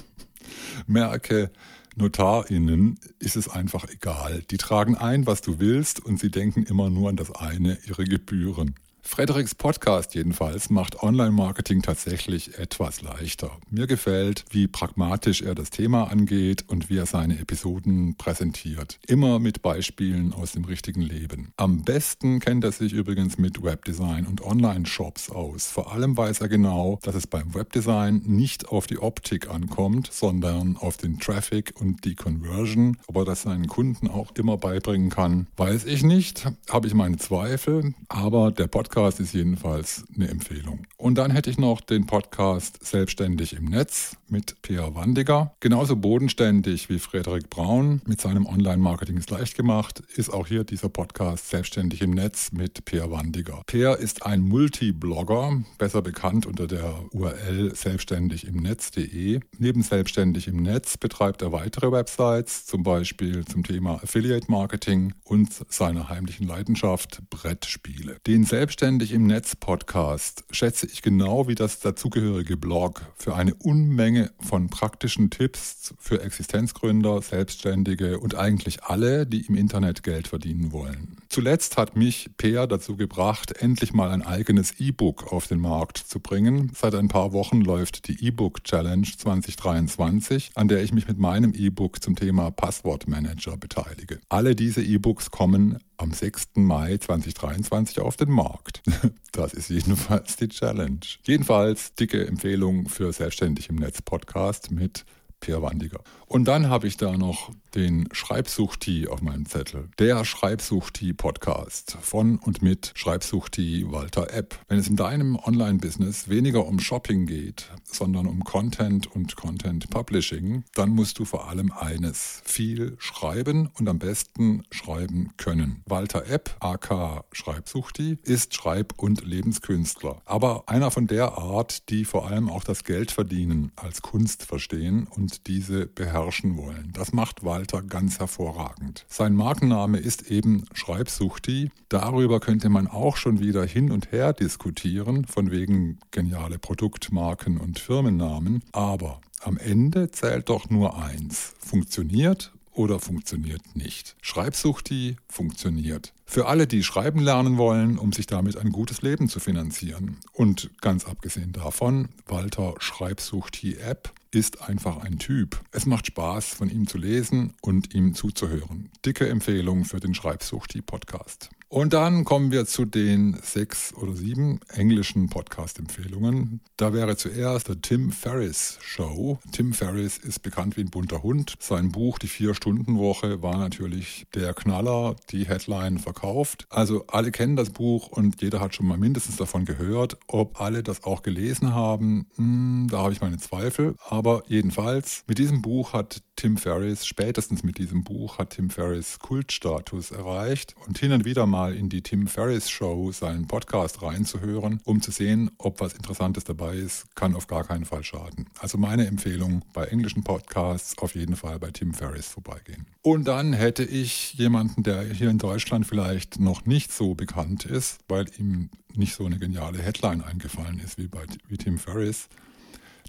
Merke, 0.86 1.50
NotarInnen 1.96 3.00
ist 3.18 3.36
es 3.36 3.48
einfach 3.48 3.88
egal. 3.88 4.42
Die 4.50 4.58
tragen 4.58 4.96
ein, 4.96 5.26
was 5.26 5.40
du 5.40 5.58
willst 5.58 6.04
und 6.04 6.20
sie 6.20 6.30
denken 6.30 6.62
immer 6.64 6.90
nur 6.90 7.08
an 7.08 7.16
das 7.16 7.34
eine, 7.34 7.78
ihre 7.86 8.04
Gebühren. 8.04 8.76
Frederiks 9.06 9.54
Podcast 9.54 10.14
jedenfalls 10.14 10.68
macht 10.68 11.02
Online-Marketing 11.02 11.80
tatsächlich 11.80 12.58
etwas 12.58 13.02
leichter. 13.02 13.52
Mir 13.70 13.86
gefällt, 13.86 14.44
wie 14.50 14.66
pragmatisch 14.66 15.42
er 15.42 15.54
das 15.54 15.70
Thema 15.70 16.10
angeht 16.10 16.64
und 16.66 16.90
wie 16.90 16.98
er 16.98 17.06
seine 17.06 17.38
Episoden 17.38 18.16
präsentiert. 18.16 18.98
Immer 19.06 19.38
mit 19.38 19.62
Beispielen 19.62 20.32
aus 20.32 20.52
dem 20.52 20.64
richtigen 20.64 21.02
Leben. 21.02 21.52
Am 21.56 21.82
besten 21.82 22.40
kennt 22.40 22.64
er 22.64 22.72
sich 22.72 22.92
übrigens 22.92 23.38
mit 23.38 23.62
Webdesign 23.62 24.26
und 24.26 24.42
Online-Shops 24.42 25.30
aus. 25.30 25.66
Vor 25.66 25.92
allem 25.92 26.16
weiß 26.16 26.40
er 26.40 26.48
genau, 26.48 26.98
dass 27.02 27.14
es 27.14 27.28
beim 27.28 27.54
Webdesign 27.54 28.22
nicht 28.26 28.68
auf 28.68 28.88
die 28.88 28.98
Optik 28.98 29.48
ankommt, 29.48 30.10
sondern 30.12 30.76
auf 30.76 30.96
den 30.96 31.20
Traffic 31.20 31.72
und 31.80 32.04
die 32.04 32.16
Conversion. 32.16 32.98
Ob 33.06 33.16
er 33.16 33.24
das 33.24 33.42
seinen 33.42 33.68
Kunden 33.68 34.08
auch 34.08 34.32
immer 34.34 34.58
beibringen 34.58 35.10
kann, 35.10 35.46
weiß 35.56 35.84
ich 35.84 36.02
nicht. 36.02 36.48
Habe 36.68 36.88
ich 36.88 36.94
meine 36.94 37.18
Zweifel. 37.18 37.94
Aber 38.08 38.50
der 38.50 38.66
Podcast 38.66 38.95
Podcast 38.96 39.20
ist 39.20 39.34
jedenfalls 39.34 40.06
eine 40.14 40.28
Empfehlung. 40.28 40.86
Und 40.96 41.18
dann 41.18 41.30
hätte 41.30 41.50
ich 41.50 41.58
noch 41.58 41.82
den 41.82 42.06
Podcast 42.06 42.82
Selbstständig 42.82 43.52
im 43.52 43.66
Netz 43.66 44.16
mit 44.26 44.62
Peer 44.62 44.94
Wandiger. 44.94 45.54
Genauso 45.60 45.96
bodenständig 45.96 46.88
wie 46.88 46.98
Frederik 46.98 47.50
Braun 47.50 48.00
mit 48.06 48.22
seinem 48.22 48.46
Online-Marketing 48.46 49.18
ist 49.18 49.30
leicht 49.30 49.54
gemacht, 49.54 50.02
ist 50.16 50.32
auch 50.32 50.46
hier 50.46 50.64
dieser 50.64 50.88
Podcast 50.88 51.50
Selbstständig 51.50 52.00
im 52.00 52.12
Netz 52.12 52.52
mit 52.52 52.86
Peer 52.86 53.10
Wandiger. 53.10 53.60
Peer 53.66 53.98
ist 53.98 54.24
ein 54.24 54.40
Multi-Blogger, 54.40 55.62
besser 55.76 56.00
bekannt 56.00 56.46
unter 56.46 56.66
der 56.66 56.94
URL 57.12 57.74
selbstständig 57.74 58.46
im 58.46 58.56
Netz.de. 58.56 59.40
Neben 59.58 59.82
Selbstständig 59.82 60.48
im 60.48 60.62
Netz 60.62 60.96
betreibt 60.96 61.42
er 61.42 61.52
weitere 61.52 61.92
Websites, 61.92 62.64
zum 62.64 62.82
Beispiel 62.82 63.44
zum 63.44 63.62
Thema 63.62 64.02
Affiliate 64.02 64.50
Marketing 64.50 65.12
und 65.22 65.50
seiner 65.68 66.08
heimlichen 66.08 66.46
Leidenschaft 66.46 67.20
Brettspiele. 67.28 68.16
Den 68.26 68.44
Selbstständig 68.44 68.85
Selbstständig 68.86 69.12
im 69.14 69.26
Netz 69.26 69.56
Podcast 69.56 70.44
schätze 70.52 70.86
ich 70.86 71.02
genau 71.02 71.48
wie 71.48 71.56
das 71.56 71.80
dazugehörige 71.80 72.56
Blog 72.56 73.02
für 73.16 73.34
eine 73.34 73.52
Unmenge 73.56 74.30
von 74.38 74.68
praktischen 74.68 75.28
Tipps 75.28 75.92
für 75.98 76.22
Existenzgründer, 76.22 77.20
Selbstständige 77.20 78.20
und 78.20 78.36
eigentlich 78.36 78.84
alle, 78.84 79.26
die 79.26 79.40
im 79.46 79.56
Internet 79.56 80.04
Geld 80.04 80.28
verdienen 80.28 80.70
wollen. 80.70 81.16
Zuletzt 81.28 81.76
hat 81.76 81.96
mich 81.96 82.30
Peer 82.36 82.68
dazu 82.68 82.96
gebracht, 82.96 83.60
endlich 83.60 83.92
mal 83.92 84.10
ein 84.10 84.22
eigenes 84.22 84.78
E-Book 84.78 85.32
auf 85.32 85.48
den 85.48 85.58
Markt 85.58 85.98
zu 85.98 86.20
bringen. 86.20 86.70
Seit 86.72 86.94
ein 86.94 87.08
paar 87.08 87.32
Wochen 87.32 87.62
läuft 87.62 88.06
die 88.06 88.24
E-Book 88.24 88.62
Challenge 88.62 89.08
2023, 89.18 90.52
an 90.54 90.68
der 90.68 90.84
ich 90.84 90.92
mich 90.92 91.08
mit 91.08 91.18
meinem 91.18 91.54
E-Book 91.54 92.00
zum 92.00 92.14
Thema 92.14 92.52
Passwortmanager 92.52 93.56
beteilige. 93.56 94.20
Alle 94.28 94.54
diese 94.54 94.80
E-Books 94.80 95.32
kommen 95.32 95.80
am 95.98 96.12
6. 96.12 96.56
Mai 96.56 96.98
2023 96.98 98.00
auf 98.00 98.16
den 98.16 98.30
Markt. 98.30 98.75
Das 99.32 99.52
ist 99.52 99.68
jedenfalls 99.68 100.36
die 100.36 100.48
Challenge. 100.48 101.00
Jedenfalls 101.24 101.94
dicke 101.94 102.26
Empfehlung 102.26 102.88
für 102.88 103.12
Selbstständig 103.12 103.68
im 103.68 103.76
Netz 103.76 104.00
Podcast 104.00 104.70
mit 104.70 105.04
Peer 105.40 105.62
Wandiger. 105.62 106.00
Und 106.28 106.46
dann 106.46 106.68
habe 106.68 106.88
ich 106.88 106.96
da 106.96 107.16
noch 107.16 107.50
den 107.76 108.08
Schreibsuchti 108.10 109.06
auf 109.06 109.22
meinem 109.22 109.46
Zettel. 109.46 109.88
Der 109.98 110.24
Schreibsuchti-Podcast 110.24 111.98
von 112.00 112.38
und 112.38 112.62
mit 112.62 112.92
Schreibsuchti 112.94 113.84
Walter 113.88 114.32
App. 114.32 114.58
Wenn 114.66 114.78
es 114.78 114.88
in 114.88 114.96
deinem 114.96 115.36
Online-Business 115.36 116.28
weniger 116.28 116.66
um 116.66 116.80
Shopping 116.80 117.26
geht, 117.26 117.70
sondern 117.84 118.26
um 118.26 118.42
Content 118.42 119.14
und 119.14 119.36
Content 119.36 119.88
Publishing, 119.90 120.64
dann 120.74 120.90
musst 120.90 121.18
du 121.18 121.24
vor 121.24 121.48
allem 121.48 121.70
eines. 121.70 122.42
Viel 122.44 122.96
schreiben 122.98 123.68
und 123.74 123.88
am 123.88 123.98
besten 123.98 124.64
schreiben 124.70 125.30
können. 125.36 125.82
Walter 125.86 126.26
App, 126.26 126.56
AK 126.60 127.24
Schreibsuchti, 127.32 128.18
ist 128.22 128.54
Schreib- 128.54 128.94
und 128.96 129.24
Lebenskünstler. 129.24 130.22
Aber 130.24 130.64
einer 130.66 130.90
von 130.90 131.06
der 131.06 131.38
Art, 131.38 131.88
die 131.90 132.04
vor 132.04 132.26
allem 132.26 132.48
auch 132.48 132.64
das 132.64 132.84
Geldverdienen 132.84 133.70
als 133.76 134.02
Kunst 134.02 134.44
verstehen 134.44 135.06
und 135.06 135.25
diese 135.46 135.86
beherrschen 135.86 136.16
beherrschen 136.16 136.56
wollen. 136.56 136.90
Das 136.92 137.12
macht 137.12 137.44
Walter 137.44 137.82
ganz 137.82 138.18
hervorragend. 138.18 139.04
Sein 139.08 139.34
Markenname 139.34 139.98
ist 139.98 140.30
eben 140.30 140.64
Schreibsuchti. 140.72 141.70
Darüber 141.88 142.40
könnte 142.40 142.68
man 142.68 142.86
auch 142.86 143.16
schon 143.16 143.40
wieder 143.40 143.64
hin 143.64 143.90
und 143.90 144.12
her 144.12 144.32
diskutieren, 144.32 145.24
von 145.26 145.50
wegen 145.50 145.98
geniale 146.10 146.58
Produktmarken 146.58 147.58
und 147.58 147.78
Firmennamen. 147.78 148.62
Aber 148.72 149.20
am 149.40 149.58
Ende 149.58 150.10
zählt 150.10 150.48
doch 150.48 150.70
nur 150.70 150.98
eins. 150.98 151.54
Funktioniert 151.58 152.52
oder 152.72 152.98
funktioniert 152.98 153.62
nicht. 153.74 154.16
Schreibsuchti 154.20 155.16
funktioniert. 155.28 156.12
Für 156.24 156.46
alle, 156.46 156.66
die 156.66 156.82
schreiben 156.82 157.20
lernen 157.20 157.56
wollen, 157.56 157.98
um 157.98 158.12
sich 158.12 158.26
damit 158.26 158.56
ein 158.56 158.70
gutes 158.70 159.02
Leben 159.02 159.28
zu 159.28 159.40
finanzieren. 159.40 160.18
Und 160.32 160.70
ganz 160.80 161.04
abgesehen 161.06 161.52
davon, 161.52 162.08
Walter 162.26 162.74
Schreibsuchti 162.78 163.76
App 163.76 164.12
ist 164.36 164.60
einfach 164.60 164.98
ein 164.98 165.18
Typ. 165.18 165.62
Es 165.72 165.86
macht 165.86 166.08
Spaß, 166.08 166.48
von 166.48 166.68
ihm 166.68 166.86
zu 166.86 166.98
lesen 166.98 167.54
und 167.62 167.94
ihm 167.94 168.14
zuzuhören. 168.14 168.90
Dicke 169.06 169.26
Empfehlung 169.30 169.86
für 169.86 169.98
den 169.98 170.12
Schreibsuchti-Podcast. 170.14 171.48
Und 171.68 171.94
dann 171.94 172.24
kommen 172.24 172.52
wir 172.52 172.64
zu 172.64 172.84
den 172.84 173.36
sechs 173.42 173.92
oder 173.94 174.14
sieben 174.14 174.60
englischen 174.68 175.28
Podcast-Empfehlungen. 175.28 176.60
Da 176.76 176.92
wäre 176.92 177.16
zuerst 177.16 177.66
der 177.66 177.80
Tim 177.80 178.12
Ferriss 178.12 178.78
Show. 178.80 179.40
Tim 179.50 179.72
Ferriss 179.72 180.16
ist 180.16 180.44
bekannt 180.44 180.76
wie 180.76 180.82
ein 180.82 180.90
bunter 180.90 181.24
Hund. 181.24 181.54
Sein 181.58 181.90
Buch 181.90 182.20
Die 182.20 182.28
Vier-Stunden-Woche 182.28 183.42
war 183.42 183.58
natürlich 183.58 184.28
der 184.32 184.54
Knaller, 184.54 185.16
die 185.30 185.48
Headline 185.48 185.98
verkauft. 185.98 186.66
Also 186.70 187.04
alle 187.08 187.32
kennen 187.32 187.56
das 187.56 187.70
Buch 187.70 188.06
und 188.06 188.40
jeder 188.40 188.60
hat 188.60 188.76
schon 188.76 188.86
mal 188.86 188.96
mindestens 188.96 189.36
davon 189.36 189.64
gehört. 189.64 190.16
Ob 190.28 190.60
alle 190.60 190.84
das 190.84 191.02
auch 191.02 191.22
gelesen 191.22 191.74
haben, 191.74 192.28
hm, 192.36 192.86
da 192.92 192.98
habe 192.98 193.12
ich 193.12 193.20
meine 193.20 193.38
Zweifel. 193.38 193.96
Aber 194.08 194.44
jedenfalls, 194.46 195.24
mit 195.26 195.38
diesem 195.38 195.62
Buch 195.62 195.94
hat 195.94 196.22
Tim 196.36 196.58
Ferriss, 196.58 197.06
spätestens 197.06 197.62
mit 197.62 197.78
diesem 197.78 198.04
Buch 198.04 198.36
hat 198.36 198.50
Tim 198.50 198.68
Ferriss 198.68 199.18
Kultstatus 199.18 200.10
erreicht 200.10 200.74
und 200.86 200.98
hin 200.98 201.12
und 201.12 201.24
wieder 201.24 201.46
mal 201.46 201.74
in 201.74 201.88
die 201.88 202.02
Tim 202.02 202.26
Ferriss 202.26 202.68
Show, 202.68 203.10
seinen 203.10 203.46
Podcast 203.46 204.02
reinzuhören, 204.02 204.80
um 204.84 205.00
zu 205.00 205.10
sehen, 205.10 205.50
ob 205.56 205.80
was 205.80 205.94
Interessantes 205.94 206.44
dabei 206.44 206.76
ist, 206.76 207.06
kann 207.16 207.34
auf 207.34 207.46
gar 207.46 207.64
keinen 207.64 207.86
Fall 207.86 208.04
schaden. 208.04 208.50
Also 208.58 208.76
meine 208.76 209.06
Empfehlung 209.06 209.64
bei 209.72 209.86
englischen 209.86 210.24
Podcasts 210.24 210.98
auf 210.98 211.14
jeden 211.14 211.36
Fall 211.36 211.58
bei 211.58 211.70
Tim 211.70 211.94
Ferriss 211.94 212.28
vorbeigehen. 212.28 212.86
Und 213.00 213.26
dann 213.26 213.54
hätte 213.54 213.84
ich 213.84 214.34
jemanden, 214.34 214.82
der 214.82 215.04
hier 215.04 215.30
in 215.30 215.38
Deutschland 215.38 215.86
vielleicht 215.86 216.38
noch 216.38 216.66
nicht 216.66 216.92
so 216.92 217.14
bekannt 217.14 217.64
ist, 217.64 218.00
weil 218.08 218.26
ihm 218.38 218.68
nicht 218.94 219.14
so 219.14 219.24
eine 219.24 219.38
geniale 219.38 219.78
Headline 219.78 220.22
eingefallen 220.22 220.80
ist 220.80 220.98
wie 220.98 221.08
bei 221.08 221.24
wie 221.48 221.56
Tim 221.56 221.78
Ferriss 221.78 222.28